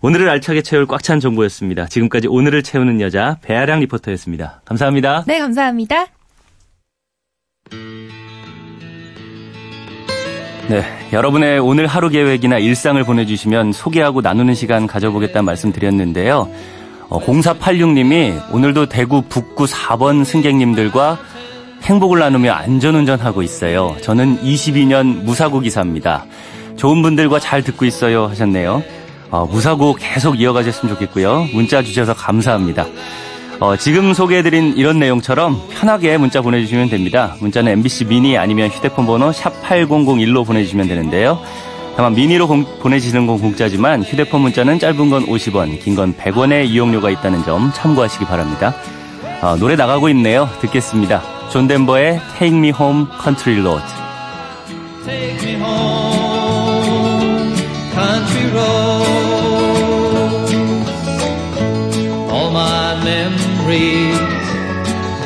오늘을 0.00 0.28
알차게 0.28 0.62
채울 0.62 0.86
꽉 0.86 1.02
찬 1.02 1.20
정보였습니다. 1.20 1.86
지금까지 1.86 2.28
오늘을 2.28 2.62
채우는 2.62 3.00
여자 3.00 3.38
배아량 3.42 3.80
리포터였습니다. 3.80 4.62
감사합니다. 4.64 5.24
네, 5.26 5.38
감사합니다. 5.38 6.06
네, 10.72 10.82
여러분의 11.12 11.58
오늘 11.58 11.86
하루 11.86 12.08
계획이나 12.08 12.56
일상을 12.56 13.04
보내주시면 13.04 13.72
소개하고 13.72 14.22
나누는 14.22 14.54
시간 14.54 14.86
가져보겠다는 14.86 15.44
말씀 15.44 15.70
드렸는데요. 15.70 16.48
어, 17.10 17.20
0486님이 17.20 18.40
오늘도 18.54 18.86
대구 18.86 19.20
북구 19.20 19.66
4번 19.66 20.24
승객님들과 20.24 21.18
행복을 21.82 22.20
나누며 22.20 22.52
안전운전하고 22.54 23.42
있어요. 23.42 23.98
저는 24.00 24.38
22년 24.40 25.24
무사고 25.24 25.60
기사입니다. 25.60 26.24
좋은 26.76 27.02
분들과 27.02 27.38
잘 27.38 27.62
듣고 27.62 27.84
있어요 27.84 28.28
하셨네요. 28.28 28.82
어, 29.30 29.44
무사고 29.44 29.92
계속 29.92 30.40
이어가셨으면 30.40 30.94
좋겠고요. 30.94 31.48
문자 31.52 31.82
주셔서 31.82 32.14
감사합니다. 32.14 32.86
어, 33.62 33.76
지금 33.76 34.12
소개해드린 34.12 34.74
이런 34.76 34.98
내용처럼 34.98 35.56
편하게 35.70 36.18
문자 36.18 36.40
보내주시면 36.40 36.88
됩니다. 36.88 37.36
문자는 37.38 37.70
MBC 37.70 38.06
미니 38.06 38.36
아니면 38.36 38.68
휴대폰 38.68 39.06
번호 39.06 39.30
샵 39.30 39.62
8001로 39.62 40.44
보내주시면 40.44 40.88
되는데요. 40.88 41.38
다만 41.96 42.12
미니로 42.16 42.48
공, 42.48 42.64
보내주시는 42.80 43.28
건 43.28 43.38
공짜지만 43.38 44.02
휴대폰 44.02 44.40
문자는 44.40 44.80
짧은 44.80 45.10
건 45.10 45.26
50원, 45.26 45.78
긴 45.80 45.94
건 45.94 46.12
100원의 46.16 46.66
이용료가 46.70 47.08
있다는 47.10 47.44
점 47.44 47.70
참고하시기 47.72 48.24
바랍니다. 48.24 48.74
어, 49.42 49.54
노래 49.56 49.76
나가고 49.76 50.08
있네요. 50.08 50.48
듣겠습니다. 50.60 51.22
존 51.50 51.68
덴버의 51.68 52.20
Take 52.40 52.58
Me 52.58 52.72
Home 52.76 53.06
Country 53.22 53.60
Road. 53.60 53.84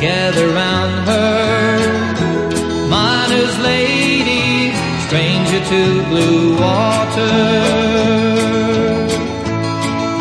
Gather 0.00 0.48
round 0.48 1.06
her. 1.08 1.78
Miner's 2.88 3.58
lady, 3.58 4.72
stranger 5.06 5.60
to 5.72 5.82
blue 6.08 6.56
water. 6.60 7.36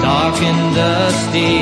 Dark 0.02 0.38
and 0.42 0.76
dusty, 0.76 1.56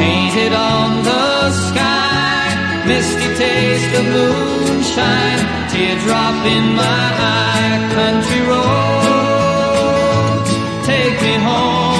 painted 0.00 0.52
on 0.54 1.02
the 1.04 1.50
sky. 1.68 2.84
Misty 2.86 3.28
taste 3.36 3.92
of 4.00 4.04
moonshine, 4.16 5.42
teardrop 5.70 6.46
in 6.56 6.64
my 6.74 7.04
eye. 7.36 7.76
Country 7.98 8.42
road, 8.50 10.44
take 10.86 11.16
me 11.22 11.34
home 11.44 11.99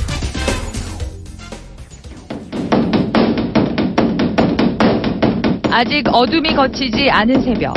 아직 5.73 6.03
어둠이 6.11 6.53
걷히지 6.53 7.09
않은 7.09 7.41
새벽, 7.43 7.73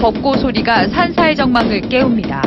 벚꽃 0.00 0.40
소리가 0.40 0.88
산사의 0.88 1.36
정막을 1.36 1.82
깨웁니다. 1.82 2.42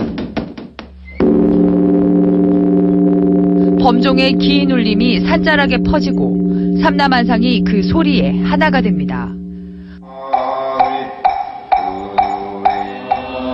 범종의 3.82 4.34
긴 4.34 4.70
울림이 4.70 5.22
산자락에 5.22 5.78
퍼지고 5.84 6.38
삼남한상이 6.82 7.64
그 7.64 7.82
소리에 7.82 8.42
하나가 8.44 8.82
됩니다. 8.82 9.30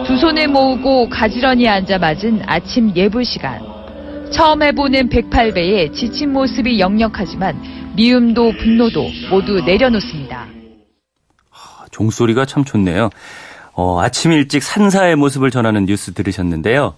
두 0.08 0.18
손을 0.18 0.48
모으고 0.48 1.08
가지런히 1.10 1.68
앉아 1.68 2.00
맞은 2.00 2.42
아침 2.48 2.92
예불 2.96 3.24
시간. 3.24 3.62
처음 4.32 4.64
해보는 4.64 5.10
108배의 5.10 5.94
지친 5.94 6.34
모습이 6.34 6.80
역력하지만 6.80 7.56
미움도 7.96 8.54
분노도 8.54 9.08
모두 9.30 9.62
내려놓습니다. 9.64 10.55
종소리가 11.96 12.46
참 12.46 12.66
좋네요. 12.66 13.10
어, 13.74 14.02
아침 14.02 14.32
일찍 14.32 14.64
산사의 14.64 15.16
모습을 15.16 15.52
전하는 15.52 15.86
뉴스 15.86 16.14
들으셨는데요. 16.14 16.96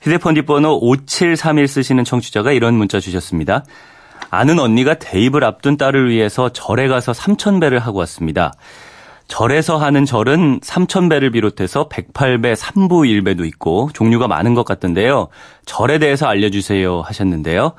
휴대폰 0.00 0.34
뒷번호 0.34 0.78
5731 0.80 1.68
쓰시는 1.68 2.04
청취자가 2.04 2.52
이런 2.52 2.74
문자 2.74 3.00
주셨습니다. 3.00 3.64
아는 4.30 4.58
언니가 4.58 4.94
대입을 4.94 5.44
앞둔 5.44 5.76
딸을 5.76 6.10
위해서 6.10 6.50
절에 6.50 6.88
가서 6.88 7.12
3,000배를 7.12 7.78
하고 7.78 7.98
왔습니다. 7.98 8.52
절에서 9.28 9.76
하는 9.76 10.04
절은 10.04 10.60
3,000배를 10.60 11.32
비롯해서 11.32 11.88
108배, 11.88 12.56
3부 12.56 13.06
1배도 13.06 13.46
있고 13.46 13.90
종류가 13.92 14.26
많은 14.26 14.54
것 14.54 14.64
같던데요. 14.64 15.28
절에 15.66 15.98
대해서 15.98 16.26
알려주세요 16.26 17.02
하셨는데요. 17.02 17.74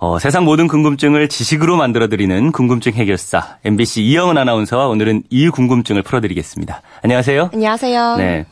어, 0.00 0.18
세상 0.20 0.44
모든 0.44 0.68
궁금증을 0.68 1.28
지식으로 1.28 1.76
만들어드리는 1.76 2.52
궁금증 2.52 2.92
해결사 2.92 3.56
MBC 3.64 4.02
이영은 4.04 4.38
아나운서와 4.38 4.86
오늘은 4.86 5.24
이 5.28 5.48
궁금증을 5.48 6.02
풀어드리겠습니다. 6.02 6.82
안녕하세요. 7.02 7.50
안녕하세요. 7.52 8.16
네. 8.16 8.46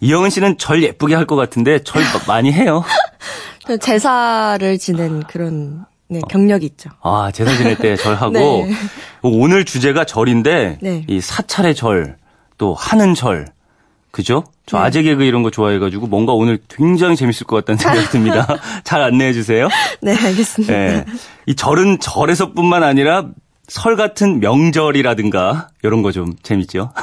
이영은 0.00 0.30
씨는 0.30 0.58
절 0.58 0.82
예쁘게 0.82 1.14
할 1.16 1.26
것 1.26 1.34
같은데 1.36 1.80
절 1.82 2.02
많이 2.28 2.52
해요. 2.52 2.84
제사를 3.80 4.78
지낸 4.78 5.22
그런 5.24 5.84
네, 6.08 6.20
경력이 6.28 6.66
있죠. 6.66 6.90
아, 7.02 7.30
제사 7.32 7.56
지낼 7.56 7.76
때 7.76 7.96
절하고 7.96 8.32
네. 8.66 8.72
오늘 9.22 9.64
주제가 9.64 10.04
절인데 10.04 10.78
네. 10.82 11.04
이 11.08 11.20
사찰의 11.20 11.74
절, 11.74 12.16
또 12.58 12.74
하는 12.74 13.14
절. 13.14 13.46
그죠? 14.12 14.44
저 14.66 14.78
네. 14.78 14.84
아재 14.84 15.02
개그 15.02 15.24
이런 15.24 15.42
거 15.42 15.50
좋아해가지고 15.50 16.06
뭔가 16.06 16.32
오늘 16.34 16.58
굉장히 16.68 17.16
재밌을 17.16 17.46
것 17.46 17.56
같다는 17.56 17.78
생각이 17.78 18.06
듭니다. 18.10 18.46
잘 18.84 19.02
안내해 19.02 19.32
주세요. 19.32 19.68
네, 20.02 20.14
알겠습니다. 20.14 20.72
네. 20.72 21.04
이 21.46 21.54
절은 21.56 21.98
절에서뿐만 21.98 22.82
아니라 22.84 23.26
설 23.68 23.96
같은 23.96 24.38
명절이라든가 24.40 25.68
이런 25.82 26.02
거 26.02 26.12
좀 26.12 26.34
재밌죠. 26.42 26.92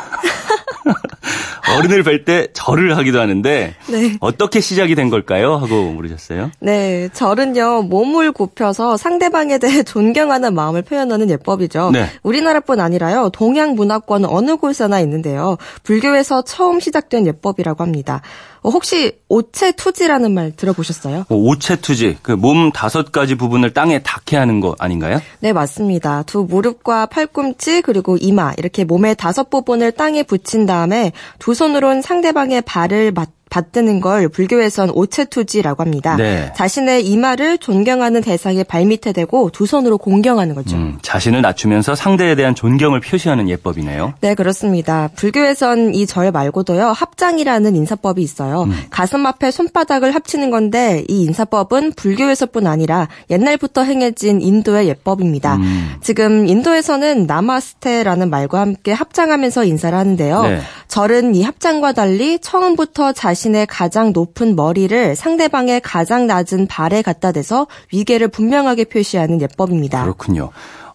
어른을 1.77 2.03
뵐 2.03 2.25
때 2.25 2.47
절을 2.53 2.97
하기도 2.97 3.19
하는데 3.19 3.75
네. 3.89 4.17
어떻게 4.19 4.59
시작이 4.59 4.95
된 4.95 5.09
걸까요? 5.09 5.55
하고 5.55 5.91
물으셨어요. 5.91 6.51
네, 6.59 7.09
절은요, 7.13 7.83
몸을 7.83 8.31
굽혀서 8.31 8.97
상대방에 8.97 9.57
대해 9.57 9.83
존경하는 9.83 10.53
마음을 10.53 10.81
표현하는 10.81 11.29
예법이죠. 11.29 11.91
네. 11.91 12.07
우리나라뿐 12.23 12.79
아니라요, 12.79 13.29
동양 13.31 13.75
문화권 13.75 14.25
어느 14.25 14.55
곳에나 14.57 14.99
있는데요. 15.01 15.57
불교에서 15.83 16.43
처음 16.43 16.79
시작된 16.79 17.27
예법이라고 17.27 17.83
합니다. 17.83 18.21
어, 18.61 18.69
혹시 18.69 19.13
오체투지라는 19.29 20.33
말 20.33 20.51
들어보셨어요? 20.55 21.25
뭐 21.29 21.37
오체투지, 21.49 22.17
그 22.21 22.35
몸 22.39 22.71
다섯 22.71 23.11
가지 23.11 23.35
부분을 23.35 23.73
땅에 23.73 23.99
닿게 23.99 24.37
하는 24.37 24.59
거 24.61 24.75
아닌가요? 24.79 25.19
네, 25.39 25.53
맞습니다. 25.53 26.23
두 26.23 26.43
무릎과 26.49 27.07
팔꿈치 27.07 27.81
그리고 27.81 28.17
이마 28.19 28.53
이렇게 28.57 28.83
몸의 28.85 29.15
다섯 29.15 29.49
부분을 29.49 29.91
땅에 29.91 30.23
붙인 30.23 30.65
다음에 30.65 31.11
두 31.37 31.53
손으로는 31.53 32.01
상대방의 32.01 32.61
발을 32.61 33.11
맞 33.11 33.29
받드는 33.49 34.01
걸 34.01 34.27
불교에선 34.29 34.91
오체투지라고 34.91 35.81
합니다. 35.83 36.15
네. 36.17 36.51
자신의 36.55 37.05
이마를 37.07 37.57
존경하는 37.57 38.21
대상의 38.21 38.63
발밑에 38.65 39.13
대고 39.13 39.49
두 39.51 39.65
손으로 39.65 39.97
공경하는 39.97 40.53
거죠. 40.55 40.75
음, 40.75 40.97
자신을 41.01 41.41
낮추면서 41.41 41.95
상대에 41.95 42.35
대한 42.35 42.53
존경을 42.55 42.99
표시하는 42.99 43.49
예법이네요. 43.49 44.13
네, 44.21 44.35
그렇습니다. 44.35 45.09
불교에선 45.15 45.95
이 45.95 46.05
절 46.09 46.31
말고도요, 46.31 46.87
합장이라는 46.87 47.75
인사법이 47.75 48.21
있어요. 48.21 48.63
음. 48.63 48.73
가슴 48.89 49.25
앞에 49.25 49.51
손바닥을 49.51 50.13
합치는 50.15 50.49
건데, 50.49 51.03
이 51.07 51.23
인사법은 51.23 51.93
불교에서뿐 51.93 52.65
아니라 52.67 53.07
옛날부터 53.29 53.83
행해진 53.83 54.41
인도의 54.41 54.87
예법입니다. 54.89 55.55
음. 55.57 55.91
지금 56.01 56.47
인도에서는 56.47 57.27
나마스테라는 57.27 58.29
말과 58.29 58.61
함께 58.61 58.91
합장하면서 58.91 59.65
인사를 59.65 59.97
하는데요. 59.97 60.41
네. 60.43 60.59
절은 60.87 61.35
이 61.35 61.43
합장과 61.43 61.91
달리 61.93 62.39
처음부터 62.39 63.13
자신 63.13 63.38
의 63.47 63.65
가장 63.65 64.11
높은 64.11 64.55
머리를 64.55 65.15
상대방의 65.15 65.81
가장 65.81 66.27
낮은 66.27 66.67
발에 66.67 67.01
갖다 67.01 67.31
대서 67.31 67.67
위계를 67.93 68.27
분명하게 68.27 68.85
표시하는 68.85 69.41
예법입니다. 69.41 70.03
그렇군요. 70.03 70.49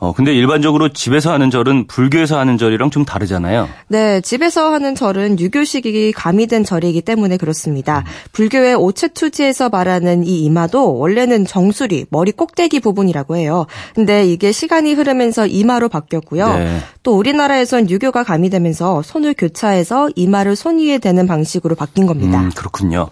어, 0.04 0.12
근데 0.12 0.34
일반적으로 0.34 0.90
집에서 0.90 1.32
하는 1.32 1.50
절은 1.50 1.86
불교에서 1.86 2.38
하는 2.38 2.58
절이랑 2.58 2.90
좀 2.90 3.06
다르잖아요. 3.06 3.68
네, 3.88 4.20
집에서 4.20 4.70
하는 4.70 4.94
절은 4.94 5.40
유교식이 5.40 6.12
가미된 6.12 6.64
절이기 6.64 7.00
때문에 7.00 7.38
그렇습니다. 7.38 8.04
불교의 8.32 8.74
오체투지에서 8.74 9.70
말하는 9.70 10.26
이 10.26 10.44
이마도 10.44 10.98
원래는 10.98 11.46
정수리, 11.46 12.04
머리 12.10 12.32
꼭대기 12.32 12.80
부분이라고 12.80 13.36
해요. 13.36 13.66
근데 13.94 14.26
이게 14.26 14.52
시간이 14.52 14.92
흐르면서 14.92 15.46
이마로 15.46 15.88
바뀌었고요. 15.88 16.54
네. 16.54 16.80
또 17.02 17.16
우리나라에선 17.16 17.88
유교가 17.88 18.24
가미되면서 18.24 19.00
손을 19.00 19.32
교차해서 19.32 20.10
이마를 20.16 20.54
손 20.54 20.78
위에 20.78 20.98
대는 20.98 21.26
방식으로 21.26 21.76
바뀐 21.76 22.04
겁니다. 22.04 22.40
음, 22.40 22.50
그렇군요. 22.54 23.08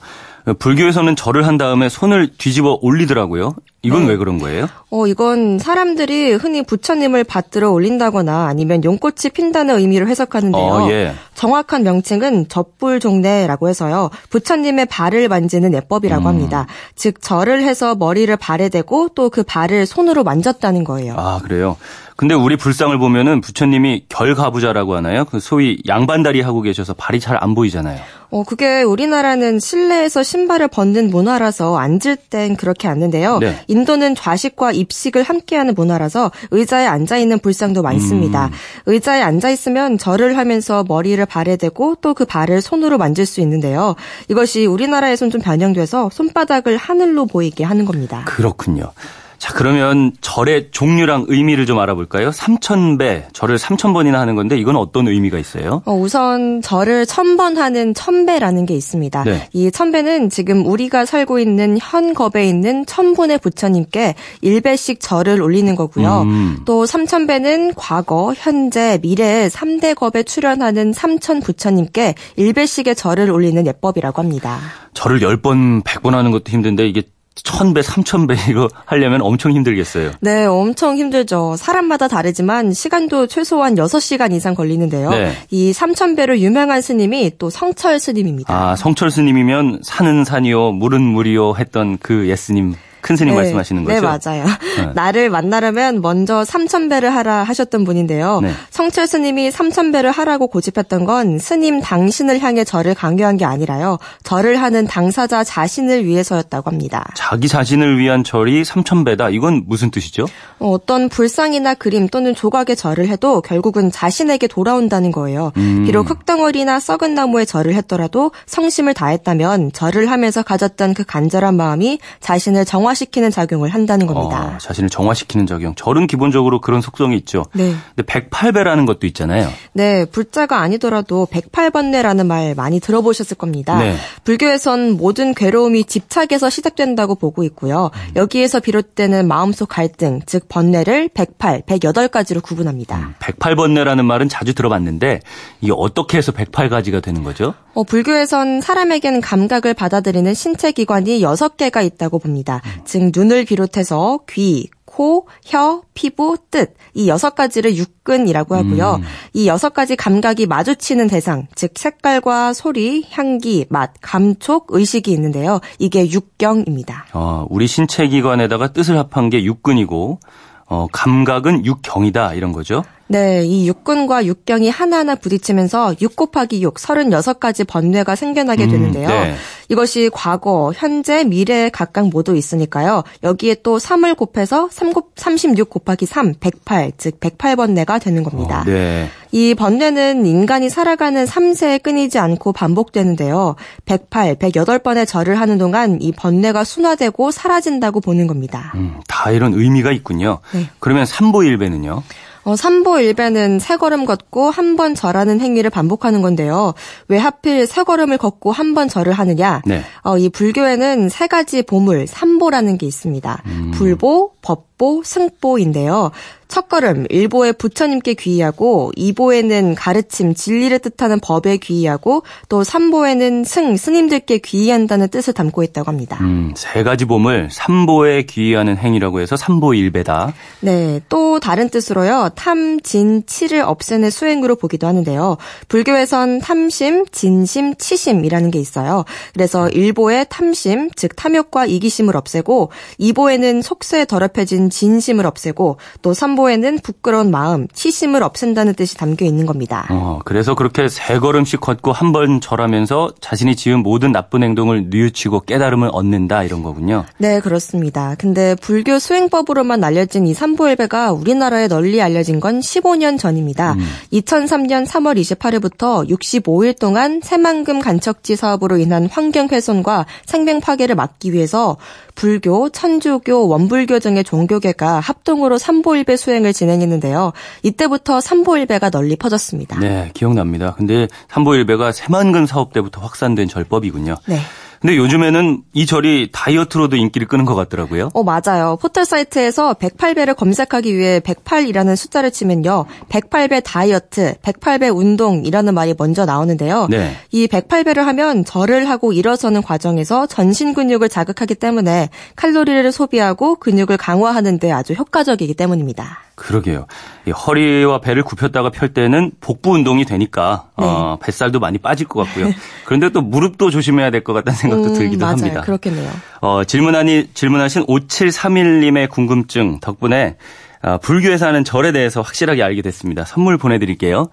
불교에서는 0.58 1.16
절을 1.16 1.46
한 1.46 1.56
다음에 1.56 1.88
손을 1.88 2.28
뒤집어 2.36 2.78
올리더라고요. 2.82 3.54
이건 3.84 4.02
네. 4.02 4.10
왜 4.10 4.16
그런 4.16 4.38
거예요? 4.38 4.68
어, 4.90 5.06
이건 5.08 5.58
사람들이 5.58 6.34
흔히 6.34 6.62
부처님을 6.62 7.24
받들어 7.24 7.70
올린다거나 7.70 8.46
아니면 8.46 8.84
용꽃이 8.84 9.30
핀다는 9.34 9.78
의미로 9.78 10.06
해석하는데요. 10.06 10.62
어, 10.62 10.90
예. 10.90 11.14
정확한 11.34 11.82
명칭은 11.82 12.48
젖불종례라고 12.48 13.68
해서요. 13.68 14.10
부처님의 14.30 14.86
발을 14.86 15.28
만지는 15.28 15.74
예법이라고 15.74 16.22
음. 16.22 16.26
합니다. 16.26 16.66
즉 16.94 17.20
절을 17.20 17.62
해서 17.64 17.94
머리를 17.96 18.34
발에 18.36 18.68
대고 18.68 19.08
또 19.16 19.32
그 19.32 19.42
발을 19.42 19.86
손으로 19.86 20.24
만졌다는 20.24 20.84
거예요. 20.84 21.14
아, 21.16 21.40
그래요. 21.42 21.76
근데 22.16 22.34
우리 22.34 22.56
불상을 22.56 22.96
보면은 22.98 23.40
부처님이 23.40 24.04
결가부자라고 24.10 24.94
하나요? 24.94 25.24
그 25.24 25.40
소위 25.40 25.78
양반다리 25.88 26.42
하고 26.42 26.60
계셔서 26.60 26.92
발이 26.92 27.18
잘 27.18 27.38
안 27.42 27.54
보이잖아요. 27.54 27.98
어, 28.30 28.44
그게 28.44 28.82
우리나라는 28.82 29.58
실내에서 29.58 30.22
신발을 30.22 30.68
벗는 30.68 31.10
문화라서 31.10 31.78
앉을 31.78 32.16
땐 32.30 32.56
그렇게 32.56 32.86
앉는데요. 32.88 33.38
네. 33.38 33.64
인도는 33.72 34.14
좌식과 34.14 34.72
입식을 34.72 35.24
함께하는 35.24 35.74
문화라서 35.74 36.30
의자에 36.52 36.86
앉아 36.86 37.16
있는 37.18 37.40
불상도 37.40 37.82
많습니다. 37.82 38.46
음. 38.46 38.52
의자에 38.86 39.22
앉아 39.22 39.50
있으면 39.50 39.98
절을 39.98 40.36
하면서 40.38 40.84
머리를 40.86 41.24
발에 41.26 41.56
대고 41.56 41.96
또 42.00 42.12
그 42.12 42.24
발을 42.24 42.60
손으로 42.60 42.98
만질 42.98 43.26
수 43.26 43.40
있는데요. 43.40 43.94
이것이 44.28 44.66
우리나라에선 44.66 45.30
좀 45.30 45.40
변형돼서 45.40 46.10
손바닥을 46.12 46.76
하늘로 46.76 47.26
보이게 47.26 47.64
하는 47.64 47.84
겁니다. 47.84 48.22
그렇군요. 48.26 48.92
자, 49.42 49.52
그러면 49.54 50.12
절의 50.20 50.68
종류랑 50.70 51.24
의미를 51.26 51.66
좀 51.66 51.80
알아볼까요? 51.80 52.30
3,000배, 52.30 53.24
절을 53.32 53.56
3,000번이나 53.56 54.12
하는 54.12 54.36
건데 54.36 54.56
이건 54.56 54.76
어떤 54.76 55.08
의미가 55.08 55.36
있어요? 55.36 55.82
어, 55.84 55.92
우선 55.96 56.62
절을 56.62 57.06
천번 57.06 57.58
하는 57.58 57.92
천배라는 57.92 58.66
게 58.66 58.74
있습니다. 58.74 59.24
네. 59.24 59.48
이 59.52 59.72
천배는 59.72 60.30
지금 60.30 60.64
우리가 60.64 61.06
살고 61.06 61.40
있는 61.40 61.76
현겁에 61.76 62.44
있는 62.44 62.86
천분의 62.86 63.38
부처님께 63.38 64.14
1배씩 64.44 64.98
절을 65.00 65.42
올리는 65.42 65.74
거고요. 65.74 66.22
음. 66.22 66.58
또 66.64 66.86
삼천배는 66.86 67.74
과거, 67.74 68.32
현재, 68.36 69.00
미래에 69.02 69.48
3대 69.48 69.96
겁에 69.96 70.22
출연하는 70.22 70.92
삼천 70.92 71.40
부처님께 71.40 72.14
1배씩의 72.38 72.96
절을 72.96 73.28
올리는 73.28 73.66
예법이라고 73.66 74.22
합니다. 74.22 74.60
절을 74.94 75.18
10번, 75.18 75.82
100번 75.82 76.12
하는 76.12 76.30
것도 76.30 76.44
힘든데 76.46 76.86
이게 76.86 77.02
1000배, 77.34 77.82
3000배 77.82 78.36
이거 78.50 78.68
하려면 78.84 79.22
엄청 79.22 79.52
힘들겠어요. 79.52 80.12
네, 80.20 80.44
엄청 80.44 80.96
힘들죠. 80.96 81.56
사람마다 81.56 82.08
다르지만 82.08 82.72
시간도 82.72 83.26
최소한 83.26 83.74
6시간 83.74 84.32
이상 84.32 84.54
걸리는데요. 84.54 85.10
네. 85.10 85.32
이 85.50 85.72
3000배로 85.72 86.38
유명한 86.38 86.80
스님이 86.80 87.32
또 87.38 87.50
성철 87.50 87.98
스님입니다. 87.98 88.54
아, 88.54 88.76
성철 88.76 89.10
스님이면 89.10 89.80
산은 89.82 90.24
산이요, 90.24 90.72
물은 90.72 91.00
물이요 91.00 91.54
했던 91.56 91.98
그 91.98 92.28
예스님 92.28 92.74
큰 93.02 93.16
스님 93.16 93.34
네, 93.34 93.40
말씀하시는 93.40 93.84
거죠? 93.84 94.00
네, 94.00 94.00
맞아요. 94.00 94.46
나를 94.94 95.28
만나려면 95.28 96.00
먼저 96.00 96.42
3,000배를 96.42 97.10
하라 97.10 97.42
하셨던 97.42 97.84
분인데요. 97.84 98.40
네. 98.40 98.52
성철 98.70 99.06
스님이 99.06 99.50
3,000배를 99.50 100.12
하라고 100.12 100.46
고집했던 100.46 101.04
건 101.04 101.38
스님 101.38 101.80
당신을 101.80 102.40
향해 102.40 102.64
절을 102.64 102.94
강요한 102.94 103.36
게 103.36 103.44
아니라요. 103.44 103.98
절을 104.22 104.62
하는 104.62 104.86
당사자 104.86 105.42
자신을 105.42 106.06
위해서였다고 106.06 106.70
합니다. 106.70 107.10
자기 107.16 107.48
자신을 107.48 107.98
위한 107.98 108.22
절이 108.22 108.62
3000배다. 108.62 109.34
이건 109.34 109.64
무슨 109.66 109.90
뜻이죠? 109.90 110.26
어, 110.60 110.70
어떤 110.70 111.08
불상이나 111.08 111.74
그림 111.74 112.08
또는 112.08 112.34
조각의 112.34 112.76
절을 112.76 113.08
해도 113.08 113.40
결국은 113.40 113.90
자신에게 113.90 114.46
돌아온다는 114.46 115.10
거예요. 115.10 115.50
음. 115.56 115.84
비록 115.84 116.08
흙덩어리나 116.08 116.78
썩은 116.78 117.14
나무에 117.14 117.44
절을 117.44 117.74
했더라도 117.74 118.30
성심을 118.46 118.94
다했다면 118.94 119.72
절을 119.72 120.10
하면서 120.10 120.42
가졌던 120.42 120.94
그 120.94 121.04
간절한 121.04 121.56
마음이 121.56 121.98
자신을 122.20 122.64
정화 122.64 122.91
시키는 122.94 123.30
작용을 123.30 123.70
한다는 123.70 124.06
겁니다. 124.06 124.54
어, 124.54 124.58
자신을 124.58 124.88
정화시키는 124.90 125.46
작용. 125.46 125.74
절은 125.74 126.06
기본적으로 126.06 126.60
그런 126.60 126.80
속성이 126.80 127.16
있죠. 127.18 127.44
네. 127.52 127.74
근데 127.94 128.02
108배라는 128.02 128.86
것도 128.86 129.06
있잖아요. 129.08 129.48
네, 129.72 130.04
불자가 130.04 130.60
아니더라도 130.60 131.26
108번뇌라는 131.30 132.26
말 132.26 132.54
많이 132.54 132.80
들어보셨을 132.80 133.36
겁니다. 133.36 133.78
네. 133.78 133.96
불교에선 134.24 134.96
모든 134.96 135.34
괴로움이 135.34 135.84
집착에서 135.84 136.50
시작된다고 136.50 137.14
보고 137.14 137.44
있고요. 137.44 137.90
여기에서 138.16 138.60
비롯되는 138.60 139.26
마음속 139.26 139.68
갈등, 139.68 140.20
즉 140.26 140.48
번뇌를 140.48 141.08
108, 141.14 141.62
108가지로 141.62 142.42
구분합니다. 142.42 143.14
108번뇌라는 143.20 144.04
말은 144.04 144.28
자주 144.28 144.54
들어봤는데 144.54 145.20
이게 145.60 145.72
어떻게 145.74 146.18
해서 146.18 146.32
108가지가 146.32 147.02
되는 147.02 147.22
거죠? 147.22 147.54
어, 147.74 147.84
불교에선 147.84 148.60
사람에게는 148.60 149.20
감각을 149.20 149.74
받아들이는 149.74 150.34
신체 150.34 150.72
기관이 150.72 151.20
6개가 151.22 151.84
있다고 151.84 152.18
봅니다. 152.18 152.60
즉 152.84 153.10
눈을 153.14 153.44
비롯해서 153.44 154.20
귀, 154.30 154.68
코, 154.84 155.26
혀, 155.44 155.82
피부, 155.94 156.36
뜻. 156.50 156.74
이 156.92 157.08
여섯 157.08 157.34
가지를 157.34 157.76
육근이라고 157.76 158.54
하고요. 158.54 159.00
이 159.32 159.48
여섯 159.48 159.72
가지 159.72 159.96
감각이 159.96 160.46
마주치는 160.46 161.06
대상, 161.06 161.46
즉 161.54 161.72
색깔과 161.76 162.52
소리, 162.52 163.06
향기, 163.10 163.64
맛, 163.70 163.92
감촉, 164.02 164.66
의식이 164.68 165.10
있는데요. 165.12 165.60
이게 165.78 166.10
육경입니다. 166.10 167.06
어, 167.14 167.46
우리 167.48 167.66
신체 167.66 168.06
기관에다가 168.06 168.74
뜻을 168.74 168.98
합한 168.98 169.30
게 169.30 169.44
육근이고 169.44 170.20
어, 170.66 170.86
감각은 170.92 171.64
육경이다 171.64 172.34
이런 172.34 172.52
거죠. 172.52 172.84
네, 173.08 173.44
이 173.44 173.68
육근과 173.68 174.24
육경이 174.24 174.70
하나하나 174.70 175.14
부딪히면서 175.14 175.96
6 176.00 176.16
곱하기 176.16 176.62
6, 176.62 176.74
36가지 176.74 177.66
번뇌가 177.66 178.16
생겨나게 178.16 178.64
음, 178.64 178.70
되는데요. 178.70 179.08
네. 179.08 179.34
이것이 179.68 180.10
과거, 180.12 180.72
현재, 180.74 181.24
미래에 181.24 181.70
각각 181.70 182.08
모두 182.08 182.36
있으니까요. 182.36 183.04
여기에 183.22 183.56
또 183.62 183.78
3을 183.78 184.16
곱해서 184.16 184.68
3 184.70 184.92
곱, 184.92 185.12
36 185.16 185.70
곱하기 185.70 186.06
3, 186.06 186.34
108, 186.40 186.92
즉 186.96 187.20
108번뇌가 187.20 188.00
되는 188.00 188.22
겁니다. 188.22 188.60
어, 188.60 188.64
네. 188.64 189.08
이 189.30 189.54
번뇌는 189.54 190.26
인간이 190.26 190.68
살아가는 190.68 191.24
3세에 191.24 191.82
끊이지 191.82 192.18
않고 192.18 192.52
반복되는데요. 192.52 193.56
108, 193.86 194.36
108번의 194.36 195.06
절을 195.06 195.40
하는 195.40 195.56
동안 195.56 195.98
이 196.02 196.12
번뇌가 196.12 196.64
순화되고 196.64 197.30
사라진다고 197.30 198.00
보는 198.00 198.26
겁니다. 198.26 198.72
음, 198.74 199.00
다 199.08 199.30
이런 199.30 199.54
의미가 199.54 199.92
있군요. 199.92 200.40
네. 200.52 200.68
그러면 200.80 201.06
삼보일배는요? 201.06 202.02
어, 202.44 202.56
삼보 202.56 202.98
일배는 203.00 203.58
세 203.60 203.76
걸음 203.76 204.04
걷고 204.04 204.50
한 204.50 204.76
번 204.76 204.94
절하는 204.94 205.40
행위를 205.40 205.70
반복하는 205.70 206.22
건데요. 206.22 206.74
왜 207.08 207.18
하필 207.18 207.66
세 207.66 207.82
걸음을 207.84 208.18
걷고 208.18 208.52
한 208.52 208.74
번 208.74 208.88
절을 208.88 209.12
하느냐? 209.12 209.60
네. 209.66 209.82
어, 210.02 210.16
이 210.18 210.28
불교에는 210.30 211.08
세 211.10 211.26
가지 211.26 211.62
보물, 211.62 212.06
삼보라는 212.06 212.78
게 212.78 212.86
있습니다. 212.86 213.42
불보, 213.74 214.32
법 214.42 214.71
보, 214.82 215.04
승보인데요. 215.04 216.10
첫 216.48 216.68
걸음, 216.68 217.06
일보에 217.08 217.52
부처님께 217.52 218.12
귀의하고, 218.12 218.92
이보에는 218.96 219.74
가르침, 219.74 220.34
진리를 220.34 220.78
뜻하는 220.80 221.18
법에 221.18 221.56
귀의하고, 221.56 222.24
또 222.50 222.62
삼보에는 222.62 223.44
승, 223.44 223.74
스님들께 223.74 224.38
귀의한다는 224.38 225.08
뜻을 225.08 225.32
담고 225.32 225.62
있다고 225.62 225.88
합니다. 225.88 226.18
음, 226.20 226.52
세 226.54 226.82
가지 226.82 227.06
봄을 227.06 227.48
삼보에 227.50 228.24
귀의하는 228.24 228.76
행위라고 228.76 229.20
해서 229.20 229.34
삼보일배다. 229.34 230.34
네, 230.60 231.00
또 231.08 231.40
다른 231.40 231.70
뜻으로요. 231.70 232.32
탐, 232.34 232.80
진, 232.82 233.24
치를 233.24 233.62
없애는 233.62 234.10
수행으로 234.10 234.56
보기도 234.56 234.86
하는데요. 234.86 235.38
불교에선 235.68 236.40
탐심, 236.40 237.06
진심, 237.12 237.74
치심이라는 237.76 238.50
게 238.50 238.58
있어요. 238.58 239.06
그래서 239.32 239.70
일보의 239.70 240.26
탐심, 240.28 240.90
즉 240.96 241.16
탐욕과 241.16 241.64
이기심을 241.64 242.14
없애고 242.14 242.72
이보에는 242.98 243.62
속세에 243.62 244.04
더럽혀진 244.04 244.68
진심을 244.72 245.26
없애고 245.26 245.76
또 246.02 246.14
삼보에는 246.14 246.80
부끄러운 246.80 247.30
마음, 247.30 247.68
치심을 247.72 248.22
없앤다는 248.24 248.74
뜻이 248.74 248.96
담겨 248.96 249.24
있는 249.24 249.46
겁니다. 249.46 249.86
어, 249.90 250.18
그래서 250.24 250.54
그렇게 250.56 250.88
세 250.88 251.18
걸음씩 251.20 251.60
걷고 251.60 251.92
한 251.92 252.12
번 252.12 252.40
절하면서 252.42 253.12
자신이 253.20 253.54
지은 253.56 253.82
모든 253.82 254.12
나쁜 254.12 254.42
행동을 254.42 254.88
뉘우치고 254.90 255.40
깨달음을 255.46 255.88
얻는다 255.92 256.42
이런 256.44 256.62
거군요. 256.62 257.04
네, 257.18 257.40
그렇습니다. 257.40 258.14
근데 258.18 258.54
불교 258.60 258.98
수행법으로만 258.98 259.82
알려진 259.84 260.26
이 260.26 260.34
삼보일배가 260.34 261.12
우리나라에 261.12 261.68
널리 261.68 262.02
알려진 262.02 262.38
건 262.40 262.60
15년 262.60 263.18
전입니다. 263.18 263.76
2003년 264.12 264.86
3월 264.86 265.18
28일부터 265.18 266.08
65일 266.10 266.78
동안 266.78 267.20
새만금 267.22 267.80
간척지 267.80 268.36
사업으로 268.36 268.76
인한 268.78 269.06
환경 269.10 269.48
훼손과 269.50 270.06
생명 270.26 270.60
파괴를 270.60 270.94
막기 270.94 271.32
위해서 271.32 271.76
불교, 272.14 272.68
천주교, 272.68 273.48
원불교 273.48 273.98
등의 274.00 274.24
종교 274.24 274.60
계가 274.62 275.00
합동으로 275.00 275.58
삼보일배 275.58 276.16
수행을 276.16 276.54
진행했는데요. 276.54 277.32
이때부터 277.62 278.22
삼보일배가 278.22 278.88
널리 278.88 279.16
퍼졌습니다. 279.16 279.78
네, 279.78 280.10
기억납니다. 280.14 280.74
근데 280.74 281.08
삼보일배가 281.28 281.92
새만금 281.92 282.46
사업 282.46 282.72
때부터 282.72 283.02
확산된 283.02 283.48
절법이군요. 283.48 284.16
네. 284.26 284.38
근데 284.82 284.96
요즘에는 284.96 285.62
이 285.74 285.86
절이 285.86 286.30
다이어트로도 286.32 286.96
인기를 286.96 287.28
끄는 287.28 287.44
것 287.44 287.54
같더라고요. 287.54 288.10
어, 288.14 288.24
맞아요. 288.24 288.76
포털 288.82 289.04
사이트에서 289.04 289.74
108배를 289.74 290.34
검색하기 290.34 290.96
위해 290.96 291.20
108이라는 291.20 291.94
숫자를 291.94 292.32
치면요. 292.32 292.86
108배 293.08 293.62
다이어트, 293.64 294.34
108배 294.42 294.94
운동이라는 294.94 295.72
말이 295.72 295.94
먼저 295.96 296.24
나오는데요. 296.24 296.88
네. 296.90 297.16
이 297.30 297.46
108배를 297.46 297.98
하면 297.98 298.44
절을 298.44 298.90
하고 298.90 299.12
일어서는 299.12 299.62
과정에서 299.62 300.26
전신 300.26 300.74
근육을 300.74 301.08
자극하기 301.08 301.54
때문에 301.54 302.10
칼로리를 302.34 302.90
소비하고 302.90 303.56
근육을 303.56 303.96
강화하는 303.96 304.58
데 304.58 304.72
아주 304.72 304.94
효과적이기 304.94 305.54
때문입니다. 305.54 306.18
그러게요. 306.42 306.86
이 307.26 307.30
허리와 307.30 308.00
배를 308.00 308.24
굽혔다가 308.24 308.70
펼 308.70 308.92
때는 308.92 309.30
복부 309.40 309.70
운동이 309.72 310.04
되니까 310.04 310.64
네. 310.76 310.84
어, 310.84 311.18
뱃살도 311.22 311.60
많이 311.60 311.78
빠질 311.78 312.08
것 312.08 312.24
같고요. 312.26 312.50
그런데 312.84 313.10
또 313.10 313.20
무릎도 313.22 313.70
조심해야 313.70 314.10
될 314.10 314.22
것 314.24 314.32
같다는 314.32 314.56
생각도 314.58 314.88
음, 314.88 314.94
들기도 314.94 315.24
맞아요. 315.24 315.36
합니다. 315.36 315.60
그렇겠네요. 315.62 316.10
어, 316.40 316.64
질문하니, 316.64 317.28
질문하신 317.34 317.86
5731님의 317.86 319.08
궁금증 319.08 319.78
덕분에 319.80 320.36
아, 320.82 320.98
불교에서 320.98 321.46
하는 321.46 321.62
절에 321.64 321.92
대해서 321.92 322.22
확실하게 322.22 322.62
알게 322.62 322.82
됐습니다. 322.82 323.24
선물 323.24 323.56
보내드릴게요. 323.56 324.26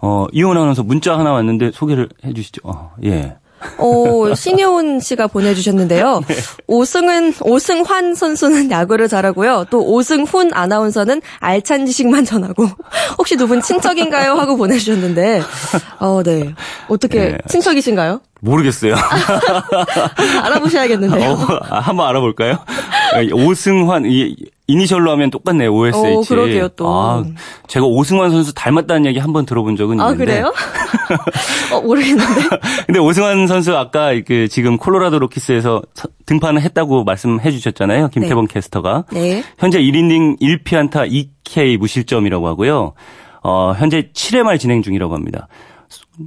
어, 0.00 0.26
이혼 0.32 0.56
아나운서 0.56 0.82
문자 0.82 1.18
하나 1.18 1.32
왔는데 1.32 1.72
소개를 1.72 2.08
해주시죠. 2.24 2.60
어, 2.64 2.92
예. 3.04 3.36
오, 3.78 4.34
신효은 4.34 5.00
씨가 5.00 5.26
보내주셨는데요. 5.28 6.22
오승은, 6.66 7.34
오승환 7.42 8.14
선수는 8.14 8.70
야구를 8.70 9.08
잘하고요. 9.08 9.66
또 9.70 9.80
오승훈 9.84 10.50
아나운서는 10.54 11.20
알찬 11.40 11.86
지식만 11.86 12.24
전하고, 12.24 12.66
혹시 13.18 13.36
두 13.36 13.46
분 13.48 13.60
친척인가요? 13.62 14.32
하고 14.34 14.56
보내주셨는데, 14.56 15.42
어, 16.00 16.22
네. 16.22 16.54
어떻게, 16.88 17.18
네. 17.32 17.38
친척이신가요? 17.48 18.20
모르겠어요. 18.40 18.94
알아보셔야겠는데요. 20.44 21.30
어, 21.30 21.58
아, 21.70 21.80
한번 21.80 22.06
알아볼까요? 22.08 22.58
오승환, 23.32 24.04
이, 24.06 24.34
이니셜로 24.68 25.10
하면 25.12 25.30
똑같네요. 25.30 25.74
OSH. 25.74 25.98
오, 26.14 26.20
그러게요, 26.22 26.68
또. 26.68 26.88
아, 26.88 27.24
제가 27.68 27.86
오승환 27.86 28.30
선수 28.30 28.52
닮았다는 28.54 29.06
얘기 29.06 29.18
한 29.18 29.32
번 29.32 29.46
들어본 29.46 29.76
적은 29.76 29.98
아, 30.00 30.10
있는데. 30.10 30.24
그래요? 30.24 30.52
어, 31.72 31.80
모르겠는데. 31.80 32.48
근데 32.86 32.98
오승환 33.00 33.46
선수 33.46 33.76
아까 33.76 34.12
그 34.26 34.46
지금 34.48 34.76
콜로라도 34.76 35.18
로키스에서 35.18 35.82
서- 35.94 36.08
등판을 36.26 36.60
했다고 36.62 37.04
말씀해 37.04 37.50
주셨잖아요. 37.50 38.08
김태범 38.08 38.46
캐스터가. 38.46 39.04
네. 39.12 39.42
현재 39.58 39.80
1이닝 39.80 40.38
1피안타 40.40 41.10
2K 41.44 41.78
무실점이라고 41.78 42.46
하고요. 42.46 42.92
어, 43.42 43.72
현재 43.76 44.10
7회 44.12 44.42
말 44.42 44.58
진행 44.58 44.82
중이라고 44.82 45.14
합니다. 45.14 45.48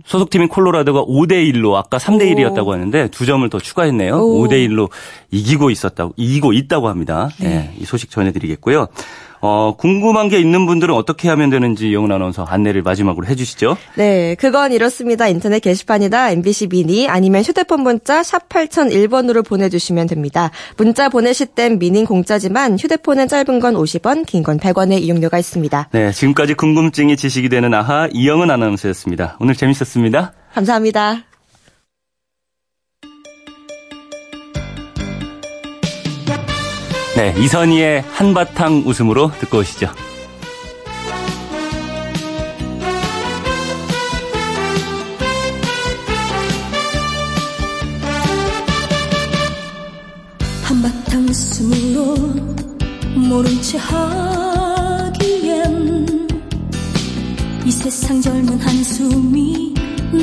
소속팀인 0.05 0.47
콜로라도가 0.47 1.03
5대 1.03 1.53
1로 1.53 1.75
아까 1.75 1.97
3대 1.97 2.33
1이었다고 2.35 2.69
하는데 2.69 3.09
두 3.09 3.25
점을 3.25 3.47
더 3.49 3.59
추가했네요. 3.59 4.15
오. 4.15 4.47
5대 4.47 4.67
1로 4.67 4.89
이기고 5.31 5.69
있었다고 5.69 6.13
이기고 6.17 6.53
있다고 6.53 6.87
합니다. 6.87 7.29
네. 7.39 7.73
이 7.79 7.85
소식 7.85 8.09
전해드리겠고요. 8.09 8.87
어, 9.41 9.75
궁금한 9.75 10.29
게 10.29 10.39
있는 10.39 10.65
분들은 10.65 10.93
어떻게 10.93 11.27
하면 11.29 11.49
되는지 11.49 11.93
영은 11.93 12.11
아나운서 12.11 12.43
안내를 12.43 12.83
마지막으로 12.83 13.25
해주시죠. 13.27 13.75
네, 13.95 14.35
그건 14.35 14.71
이렇습니다. 14.71 15.27
인터넷 15.27 15.59
게시판이나 15.59 16.29
MBC 16.31 16.67
미니 16.67 17.07
아니면 17.07 17.41
휴대폰 17.41 17.81
문자 17.81 18.21
샵 18.23 18.47
8001번으로 18.49 19.45
보내주시면 19.45 20.07
됩니다. 20.07 20.51
문자 20.77 21.09
보내실 21.09 21.47
땐 21.47 21.79
미닝 21.79 22.05
공짜지만 22.05 22.77
휴대폰은 22.79 23.27
짧은 23.27 23.59
건 23.59 23.73
50원, 23.75 24.25
긴 24.25 24.43
건 24.43 24.59
100원의 24.59 25.01
이용료가 25.01 25.37
있습니다. 25.39 25.89
네, 25.91 26.11
지금까지 26.11 26.53
궁금증이 26.55 27.17
지식이 27.17 27.49
되는 27.49 27.73
아하 27.73 28.07
이영은 28.11 28.49
아나운서였습니다. 28.51 29.37
오늘 29.39 29.55
재밌었습니다. 29.55 30.33
감사합니다. 30.53 31.30
네, 37.15 37.35
이선희의 37.37 38.05
한바탕 38.09 38.83
웃음으로 38.85 39.31
듣고 39.39 39.57
오시죠. 39.59 39.89
한바탕 50.63 51.25
웃음으로 51.27 52.15
모른 53.27 53.61
채 53.61 53.77
하기엔 53.77 55.27
이 57.65 57.71
세상 57.71 58.21
젊은 58.21 58.57
한숨이 58.57 59.73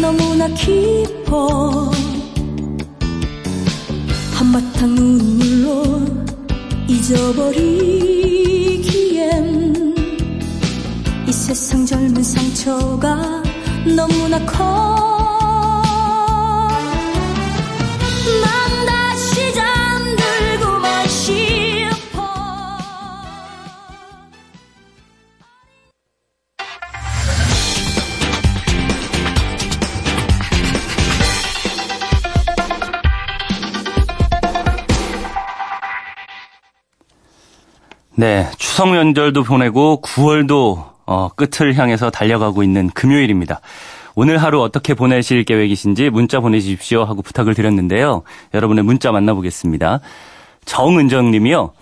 너무나 0.01 0.49
깊어 0.49 1.91
한바탕 4.33 4.95
눈물로 4.95 5.98
잊어버리기엔 6.89 8.35
이 11.27 11.33
세상 11.33 11.85
젊은 11.85 12.23
상처가 12.23 13.43
너무나 13.95 14.45
커 14.47 14.98
네, 38.19 38.49
추석 38.59 38.97
연절도 38.97 39.45
보내고 39.45 40.03
9월도 40.03 40.87
어, 41.07 41.29
끝을 41.37 41.79
향해서 41.79 42.11
달려가고 42.11 42.65
있는 42.65 42.91
금요일입니다. 42.91 43.61
오늘 44.17 44.39
하루 44.39 44.61
어떻게 44.61 44.95
보내실 44.95 45.45
계획이신지 45.45 46.11
문자 46.11 46.41
보내주십시오 46.41 47.05
하고 47.05 47.23
부탁을 47.23 47.55
드렸는데요. 47.55 48.25
여러분의 48.55 48.83
문자 48.83 49.13
만나보겠습니다. 49.13 50.01
정은정 50.65 51.31
님이요. 51.31 51.75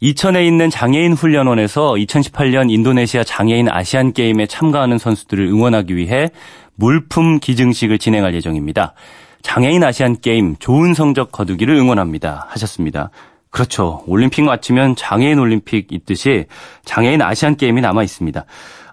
이천에 0.00 0.46
있는 0.46 0.68
장애인 0.68 1.14
훈련원에서 1.14 1.94
2018년 1.94 2.70
인도네시아 2.70 3.24
장애인 3.24 3.70
아시안 3.70 4.12
게임에 4.12 4.44
참가하는 4.44 4.98
선수들을 4.98 5.46
응원하기 5.46 5.96
위해 5.96 6.28
물품 6.74 7.40
기증식을 7.40 7.98
진행할 7.98 8.34
예정입니다. 8.34 8.92
장애인 9.40 9.82
아시안 9.82 10.20
게임 10.20 10.54
좋은 10.58 10.92
성적 10.92 11.32
거두기를 11.32 11.74
응원합니다. 11.76 12.46
하셨습니다. 12.50 13.08
그렇죠. 13.50 14.02
올림픽 14.06 14.42
마치면 14.42 14.96
장애인 14.96 15.38
올림픽 15.38 15.92
있듯이 15.92 16.46
장애인 16.84 17.22
아시안 17.22 17.56
게임이 17.56 17.80
남아 17.80 18.02
있습니다. 18.02 18.44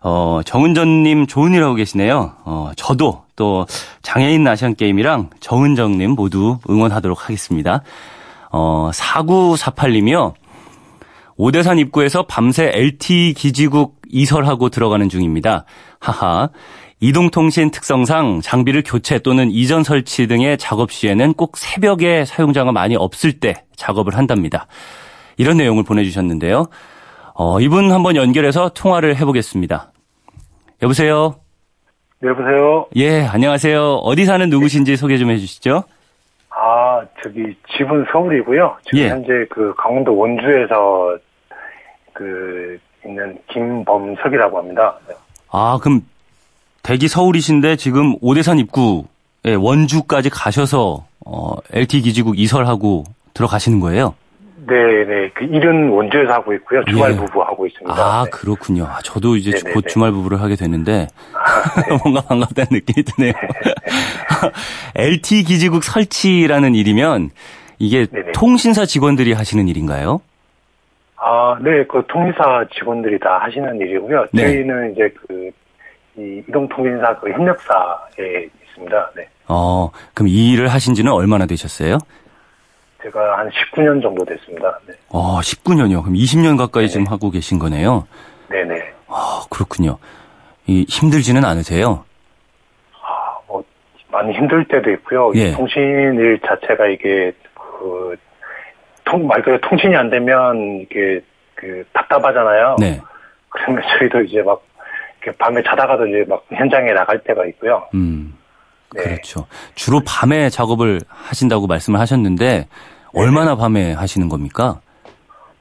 어, 0.01 0.41
정은전님 0.45 1.27
좋은 1.27 1.53
일 1.53 1.63
하고 1.63 1.75
계시네요. 1.75 2.33
어, 2.45 2.71
저도 2.75 3.23
또 3.35 3.65
장애인 4.01 4.47
아시안 4.47 4.75
게임이랑 4.75 5.31
정은정님 5.39 6.11
모두 6.11 6.59
응원하도록 6.69 7.23
하겠습니다. 7.23 7.81
어, 8.51 8.89
4948님이요. 8.93 10.33
오대산 11.37 11.79
입구에서 11.79 12.23
밤새 12.23 12.71
LTE 12.73 13.33
기지국 13.33 13.99
이설하고 14.09 14.69
들어가는 14.69 15.09
중입니다. 15.09 15.65
하하. 15.99 16.49
이동통신 17.01 17.71
특성상 17.71 18.41
장비를 18.41 18.83
교체 18.85 19.19
또는 19.19 19.49
이전 19.51 19.83
설치 19.83 20.27
등의 20.27 20.57
작업 20.57 20.91
시에는 20.91 21.33
꼭 21.33 21.57
새벽에 21.57 22.25
사용자가 22.25 22.71
많이 22.71 22.95
없을 22.95 23.39
때 23.39 23.65
작업을 23.75 24.15
한답니다. 24.15 24.67
이런 25.37 25.57
내용을 25.57 25.83
보내주셨는데요. 25.83 26.67
어, 27.33 27.59
이분 27.59 27.91
한번 27.91 28.15
연결해서 28.15 28.69
통화를 28.69 29.17
해보겠습니다. 29.17 29.91
여보세요? 30.81 31.35
네, 32.19 32.29
여보세요? 32.29 32.87
예, 32.95 33.25
안녕하세요. 33.25 33.95
어디 33.95 34.23
사는 34.25 34.49
누구신지 34.49 34.95
소개 34.95 35.17
좀 35.17 35.31
해주시죠. 35.31 35.83
아, 36.49 37.01
저기, 37.21 37.53
집은 37.75 38.05
서울이고요. 38.11 38.77
지금 38.85 38.99
예. 38.99 39.09
현재 39.09 39.45
그 39.49 39.73
강원도 39.77 40.15
원주에서 40.15 41.17
그, 42.13 42.79
있는 43.05 43.37
김범석이라고 43.51 44.57
합니다. 44.57 44.97
네. 45.09 45.13
아, 45.51 45.77
그럼 45.81 46.01
대기 46.85 47.07
서울이신데 47.07 47.77
지금 47.77 48.15
오대산 48.21 48.59
입구에 48.59 49.55
원주까지 49.57 50.29
가셔서 50.29 51.05
어, 51.25 51.55
LT 51.73 52.01
기지국 52.01 52.37
이설하고 52.37 53.05
들어가시는 53.33 53.79
거예요? 53.79 54.13
네 54.67 54.75
네. 55.07 55.29
그 55.33 55.45
일은 55.45 55.89
원주에서 55.89 56.33
하고 56.33 56.53
있고요. 56.53 56.83
주말 56.85 57.13
예. 57.13 57.15
부부 57.15 57.41
하고 57.41 57.65
있습니다. 57.65 57.91
아, 57.91 58.23
네. 58.25 58.29
그렇군요. 58.29 58.85
아, 58.85 58.99
저도 59.03 59.35
이제 59.35 59.49
네네네. 59.51 59.73
곧 59.73 59.87
주말 59.87 60.11
부부를 60.11 60.39
하게 60.41 60.55
되는데 60.55 61.07
아, 61.33 61.81
네. 61.81 61.97
뭔가 62.03 62.21
반갑다는 62.21 62.69
느낌이 62.71 63.03
드네요. 63.03 63.33
LT 64.95 65.43
기지국 65.43 65.83
설치라는 65.83 66.75
일이면 66.75 67.31
이게 67.79 68.05
네네. 68.05 68.31
통신사 68.33 68.85
직원들이 68.85 69.33
하시는 69.33 69.67
일인가요? 69.67 70.21
아, 71.17 71.57
네. 71.61 71.83
그 71.87 72.03
통일사 72.07 72.65
직원들이 72.77 73.19
다 73.19 73.39
하시는 73.41 73.75
일이고요. 73.79 74.25
네. 74.33 74.43
저희는 74.43 74.91
이제 74.91 75.09
그, 75.27 75.49
이 76.17 76.43
이동통신사 76.47 77.19
그 77.19 77.31
협력사에 77.31 78.49
있습니다. 78.69 79.11
네. 79.15 79.27
어, 79.47 79.91
그럼 80.13 80.27
이 80.29 80.53
일을 80.53 80.67
하신 80.69 80.93
지는 80.93 81.11
얼마나 81.11 81.45
되셨어요? 81.45 81.97
제가 83.03 83.37
한 83.37 83.49
19년 83.49 84.01
정도 84.01 84.25
됐습니다. 84.25 84.79
네. 84.87 84.93
어, 85.09 85.39
19년이요. 85.39 86.01
그럼 86.01 86.13
20년 86.15 86.57
가까이 86.57 86.87
지금 86.89 87.05
하고 87.07 87.29
계신 87.29 87.59
거네요. 87.59 88.07
네네. 88.49 88.93
아, 89.07 89.43
그렇군요. 89.49 89.97
이 90.67 90.85
힘들지는 90.87 91.45
않으세요? 91.45 92.03
아, 93.01 93.37
뭐, 93.47 93.63
많이 94.09 94.33
힘들 94.33 94.65
때도 94.67 94.89
있고요. 94.91 95.31
이 95.35 95.39
예. 95.39 95.51
통신일 95.51 96.39
자체가 96.45 96.87
이게, 96.87 97.31
그, 97.53 98.15
통, 99.03 99.27
말 99.27 99.41
그대로 99.41 99.59
통신이 99.61 99.95
안 99.95 100.09
되면, 100.09 100.81
이게, 100.81 101.21
그, 101.53 101.83
답답하잖아요. 101.93 102.77
네. 102.79 102.99
그러면 103.49 103.83
저희도 103.99 104.21
이제 104.21 104.41
막, 104.41 104.63
이렇게 105.25 105.37
밤에 105.37 105.61
자다가도 105.63 106.07
이제 106.07 106.25
막 106.27 106.43
현장에 106.53 106.93
나갈 106.93 107.19
때가 107.23 107.45
있고요. 107.47 107.83
음. 107.95 108.35
네. 108.93 109.03
그렇죠. 109.03 109.47
주로 109.73 110.01
밤에 110.05 110.49
작업을 110.49 111.01
하신다고 111.09 111.67
말씀을 111.67 111.99
하셨는데 111.99 112.67
얼마나 113.13 113.55
밤에 113.55 113.93
하시는 113.93 114.29
겁니까? 114.29 114.79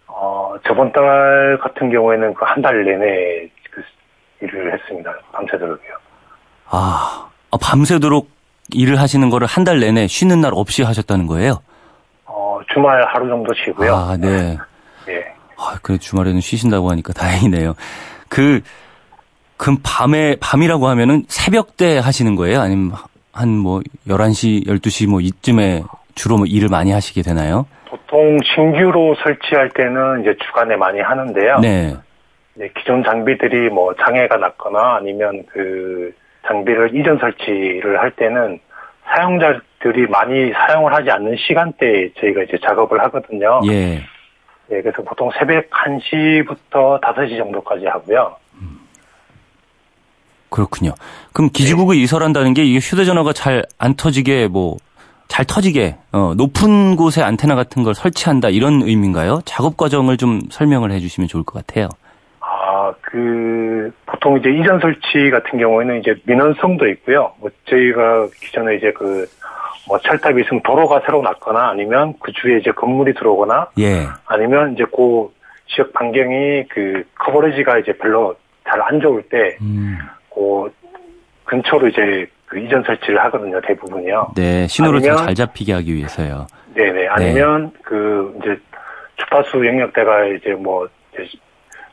어, 0.06 0.54
저번 0.66 0.92
달 0.92 1.58
같은 1.62 1.90
경우에는 1.90 2.34
그 2.34 2.44
한 2.44 2.62
달 2.62 2.84
내내 2.84 3.48
그 3.70 3.82
일을 4.42 4.72
했습니다. 4.74 5.12
밤새도록요. 5.32 5.94
아, 6.70 7.28
아, 7.50 7.56
밤새도록 7.60 8.28
일을 8.72 9.00
하시는 9.00 9.28
거를 9.30 9.46
한 9.46 9.64
달 9.64 9.80
내내 9.80 10.06
쉬는 10.06 10.40
날 10.40 10.52
없이 10.54 10.82
하셨다는 10.82 11.26
거예요? 11.26 11.60
어, 12.26 12.60
주말 12.72 13.04
하루 13.08 13.28
정도 13.28 13.52
쉬고요. 13.54 13.94
아, 13.94 14.16
네. 14.18 14.56
예. 15.08 15.24
아, 15.58 15.76
그래 15.82 15.98
주말에는 15.98 16.40
쉬신다고 16.40 16.90
하니까 16.90 17.12
다행이네요. 17.12 17.74
그, 18.28 18.60
그럼 19.56 19.78
밤에, 19.82 20.36
밤이라고 20.40 20.88
하면은 20.88 21.24
새벽 21.28 21.76
때 21.76 21.98
하시는 21.98 22.34
거예요? 22.36 22.60
아니면 22.60 22.92
한 23.32 23.48
뭐 23.48 23.80
11시, 24.08 24.66
12시 24.66 25.08
뭐 25.08 25.20
이쯤에 25.20 25.82
주로 26.14 26.36
뭐 26.36 26.46
일을 26.46 26.68
많이 26.70 26.92
하시게 26.92 27.22
되나요? 27.22 27.66
보통 27.88 28.38
신규로 28.54 29.16
설치할 29.22 29.70
때는 29.70 30.22
이제 30.22 30.36
주간에 30.44 30.76
많이 30.76 31.00
하는데요. 31.00 31.58
네. 31.60 31.94
네, 32.54 32.70
기존 32.78 33.02
장비들이 33.02 33.70
뭐 33.70 33.94
장애가 33.94 34.36
났거나 34.36 34.96
아니면 34.96 35.42
그 35.50 36.12
장비를 36.46 36.94
이전 36.94 37.18
설치를 37.18 38.00
할 38.00 38.12
때는 38.12 38.60
사용자들이 39.06 40.06
많이 40.08 40.52
사용을 40.52 40.92
하지 40.94 41.10
않는 41.10 41.36
시간대에 41.36 42.10
저희가 42.20 42.42
이제 42.44 42.56
작업을 42.62 43.02
하거든요. 43.04 43.60
예. 43.66 43.96
네, 44.68 44.80
그래서 44.80 45.02
보통 45.02 45.30
새벽 45.38 45.68
1시부터 45.70 47.00
5시 47.00 47.36
정도까지 47.38 47.86
하고요. 47.86 48.36
그렇군요. 50.54 50.92
그럼 51.32 51.50
기지국을 51.52 51.96
이설한다는 51.96 52.54
게 52.54 52.64
이게 52.64 52.78
휴대전화가 52.78 53.32
잘 53.32 53.64
안 53.78 53.94
터지게 53.94 54.48
뭐 54.48 54.76
잘 55.28 55.44
터지게 55.44 55.96
어, 56.12 56.34
높은 56.36 56.96
곳에 56.96 57.22
안테나 57.22 57.54
같은 57.54 57.82
걸 57.82 57.94
설치한다 57.94 58.50
이런 58.50 58.82
의미인가요? 58.82 59.40
작업 59.44 59.76
과정을 59.76 60.16
좀 60.16 60.42
설명을 60.50 60.92
해주시면 60.92 61.28
좋을 61.28 61.42
것 61.44 61.66
같아요. 61.66 61.88
아, 62.40 62.92
그, 63.00 63.90
보통 64.06 64.38
이제 64.38 64.50
이전 64.50 64.78
설치 64.80 65.30
같은 65.30 65.58
경우에는 65.58 66.00
이제 66.00 66.14
민원성도 66.24 66.86
있고요. 66.88 67.32
뭐, 67.40 67.50
저희가 67.68 68.28
기존에 68.40 68.76
이제 68.76 68.92
그, 68.92 69.26
뭐, 69.88 69.98
철탑이 69.98 70.42
있으면 70.42 70.62
도로가 70.62 71.00
새로 71.06 71.22
났거나 71.22 71.70
아니면 71.70 72.14
그 72.20 72.30
주위에 72.32 72.58
이제 72.58 72.70
건물이 72.70 73.14
들어오거나 73.14 73.68
예. 73.80 74.06
아니면 74.26 74.74
이제 74.74 74.84
그 74.94 75.32
지역 75.74 75.92
반경이 75.94 76.68
그 76.68 77.02
커버리지가 77.18 77.78
이제 77.78 77.92
별로 77.94 78.36
잘 78.68 78.80
안 78.82 79.00
좋을 79.00 79.22
때, 79.22 79.56
음. 79.62 79.98
그 80.34 80.72
근처로 81.44 81.88
이제 81.88 82.26
그 82.46 82.58
이전 82.58 82.82
설치를 82.84 83.18
하거든요, 83.24 83.60
대부분이요. 83.60 84.32
네, 84.36 84.66
신호를 84.68 85.00
더 85.00 85.08
아니면- 85.08 85.24
잘 85.26 85.34
잡히게 85.34 85.72
하기 85.74 85.94
위해서요. 85.94 86.46
네네. 86.74 87.06
아니면 87.08 87.72
그 87.82 88.36
이제 88.40 88.56
주파수 89.16 89.64
영역대가 89.66 90.26
이제 90.26 90.50
뭐 90.50 90.88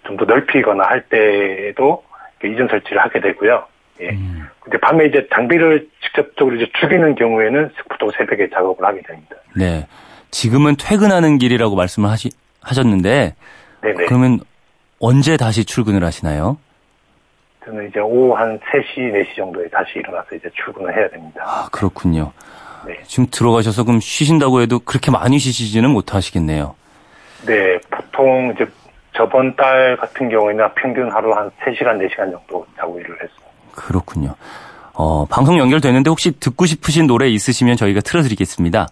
좀 0.04 0.18
더 0.18 0.26
넓히거나 0.26 0.84
할 0.84 1.04
때에도 1.10 2.04
그 2.40 2.48
이전 2.48 2.68
설치를 2.68 2.98
하게 3.02 3.22
되고요. 3.22 3.64
예. 4.02 4.10
음. 4.10 4.48
근데 4.60 4.80
밤에 4.80 5.06
이제 5.06 5.28
장비를 5.32 5.88
직접적으로 6.04 6.56
이제 6.56 6.68
죽이는 6.80 7.14
경우에는 7.16 7.70
보통 7.88 8.10
새벽에 8.18 8.50
작업을 8.50 8.84
하게 8.84 9.02
됩니다. 9.04 9.36
네. 9.56 9.88
지금은 10.32 10.76
퇴근하는 10.80 11.38
길이라고 11.38 11.76
말씀을 11.76 12.10
하시, 12.10 12.30
하셨는데, 12.62 13.36
네네. 13.84 14.06
그러면 14.08 14.40
언제 15.00 15.38
다시 15.38 15.66
출근을 15.66 16.04
하시나요? 16.04 16.58
저는 17.72 17.88
이제 17.88 18.00
오후 18.00 18.36
한 18.36 18.60
3시, 18.60 19.14
4시 19.14 19.36
정도에 19.38 19.68
다시 19.70 19.92
일어나서 19.96 20.36
이제 20.36 20.50
출근을 20.54 20.96
해야 20.96 21.10
됩니다. 21.10 21.44
아, 21.46 21.70
그렇군요. 21.72 22.32
네. 22.86 22.98
지금 23.04 23.28
들어가셔서 23.32 23.86
그럼 23.86 24.00
쉬신다고 24.00 24.62
해도 24.62 24.80
그렇게 24.80 25.10
많이 25.10 25.40
쉬시지는 25.40 25.90
못하시겠네요. 25.90 26.76
네, 27.46 27.80
보통 27.90 28.54
이제 28.54 28.66
저번 29.14 29.56
달 29.56 29.96
같은 29.98 30.30
경우에는 30.30 30.68
평균 30.76 31.12
하루 31.12 31.34
한 31.34 31.50
3시간, 31.62 31.98
4시간 32.08 32.32
정도 32.32 32.66
자고 32.78 33.00
일을 33.00 33.16
했어요. 33.16 33.48
그렇군요. 33.74 34.36
어, 34.94 35.26
방송 35.26 35.58
연결되는데 35.58 36.10
혹시 36.10 36.38
듣고 36.40 36.66
싶으신 36.66 37.08
노래 37.08 37.28
있으시면 37.28 37.78
저희가 37.78 38.02
틀어드리겠습니다. 38.02 38.88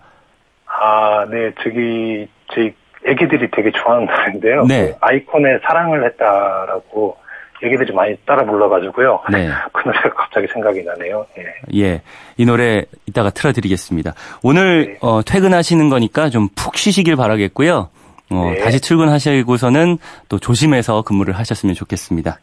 아, 0.68 1.26
네, 1.30 1.52
저기, 1.62 2.28
저희 2.54 2.74
애기들이 3.06 3.50
되게 3.52 3.72
좋아하는 3.72 4.06
노래인데요. 4.06 4.66
네. 4.66 4.92
그 4.92 4.98
아이콘의 5.02 5.60
사랑을 5.64 6.06
했다라고 6.06 7.18
애기들이 7.64 7.94
많이 7.94 8.16
따라 8.26 8.46
불러가지고요. 8.46 9.22
네. 9.32 9.50
그 9.74 9.88
노래가 9.88 10.14
갑자기 10.14 10.48
생각이 10.48 10.84
나네요. 10.84 11.26
예. 11.38 11.80
예. 11.82 12.02
이 12.38 12.46
노래 12.46 12.84
이따가 13.06 13.30
틀어드리겠습니다. 13.30 14.14
오늘, 14.44 14.86
네. 14.86 14.98
어, 15.02 15.22
퇴근하시는 15.24 15.90
거니까 15.90 16.30
좀 16.30 16.50
푹 16.56 16.78
쉬시길 16.78 17.16
바라겠고요. 17.16 17.90
어, 18.32 18.52
네. 18.54 18.60
다시 18.64 18.80
출근하시고서는 18.80 19.98
또 20.28 20.38
조심해서 20.40 21.02
근무를 21.02 21.34
하셨으면 21.38 21.74
좋겠습니다. 21.74 22.40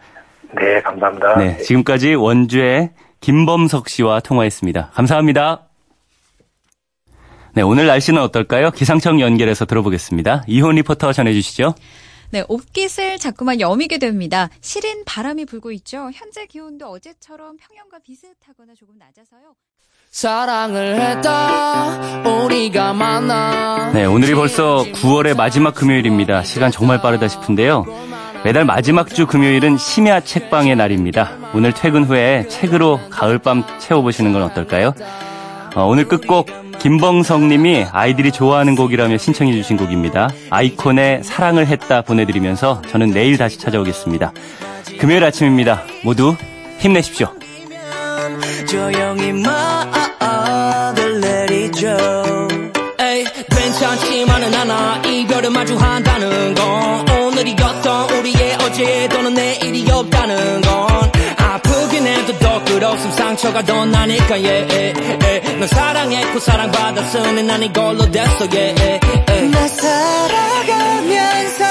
네, 0.59 0.81
감사합니다. 0.83 1.37
네. 1.39 1.57
지금까지 1.59 2.15
원주의 2.15 2.91
김범석 3.21 3.89
씨와 3.89 4.21
통화했습니다. 4.21 4.91
감사합니다. 4.95 5.61
네. 7.55 7.63
오늘 7.63 7.87
날씨는 7.87 8.21
어떨까요? 8.21 8.71
기상청 8.71 9.21
연결해서 9.21 9.65
들어보겠습니다. 9.65 10.43
이혼 10.47 10.75
리포터 10.77 11.13
전해주시죠. 11.13 11.75
네, 12.31 12.45
옷깃을 12.49 13.19
자꾸만 13.19 13.61
여미게 13.61 13.99
됩니다. 13.99 14.49
시린 14.61 15.05
바람이 15.05 15.45
불고 15.45 15.71
있죠. 15.73 16.11
현재 16.13 16.47
기온도 16.47 16.87
어제처럼 16.89 17.57
평년과 17.57 17.99
비슷하거나 18.05 18.75
조금 18.79 18.97
낮아서요. 18.99 19.55
사랑을 20.11 20.99
했다 21.01 22.23
우리가 22.45 22.95
만나 22.95 23.91
네, 23.93 24.05
오늘이 24.07 24.35
벌써 24.35 24.85
9월의 24.95 25.37
마지막 25.37 25.75
금요일입니다. 25.75 26.43
시간 26.43 26.71
정말 26.71 27.03
빠르다 27.03 27.29
싶은데요. 27.29 27.85
매달 28.45 28.65
마지막 28.65 29.09
주 29.13 29.27
금요일은 29.27 29.77
심야 29.77 30.21
책방의 30.21 30.77
날입니다. 30.77 31.37
오늘 31.53 31.73
퇴근 31.73 32.05
후에 32.05 32.47
책으로 32.49 33.01
가을밤 33.11 33.65
채워보시는 33.79 34.33
건 34.33 34.43
어떨까요? 34.43 34.95
어, 35.75 35.85
오늘 35.85 36.07
끝곡 36.09 36.49
김범성 36.87 37.49
님이 37.49 37.85
아이들이 37.91 38.31
좋아하는 38.31 38.77
곡이라며 38.77 39.19
신청해 39.19 39.53
주신 39.55 39.77
곡입니다. 39.77 40.31
아이콘의 40.51 41.25
사랑을 41.25 41.67
했다 41.67 42.03
보내드리면서 42.03 42.81
저는 42.83 43.11
내일 43.11 43.37
다시 43.37 43.59
찾아오겠습니다. 43.59 44.33
금요일 45.01 45.25
아침입니다. 45.25 45.83
모두 46.05 46.37
힘내십시오. 46.79 47.27
조용히 48.69 49.33
말 49.33 50.06
없음 62.91 63.11
상처가 63.13 63.63
더 63.63 63.85
나니까 63.85 64.41
예넌 64.43 65.67
사랑했고 65.69 66.39
사랑받았으니 66.39 67.43
난 67.43 67.63
이걸로 67.63 68.11
됐어 68.11 68.47
예. 68.55 68.75
나 69.51 69.69
살아가면서 69.69 71.65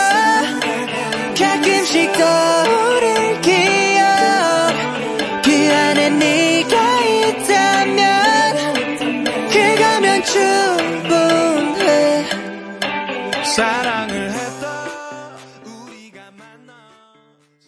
가끔씩 1.38 2.12
떠오를 2.14 3.42
기억. 3.42 4.74
그 5.44 5.74
안에 5.74 6.10
네가 6.10 7.00
있다면 7.02 8.74
그거면 9.50 10.24
충분해. 10.24 12.26
사랑을 13.44 14.25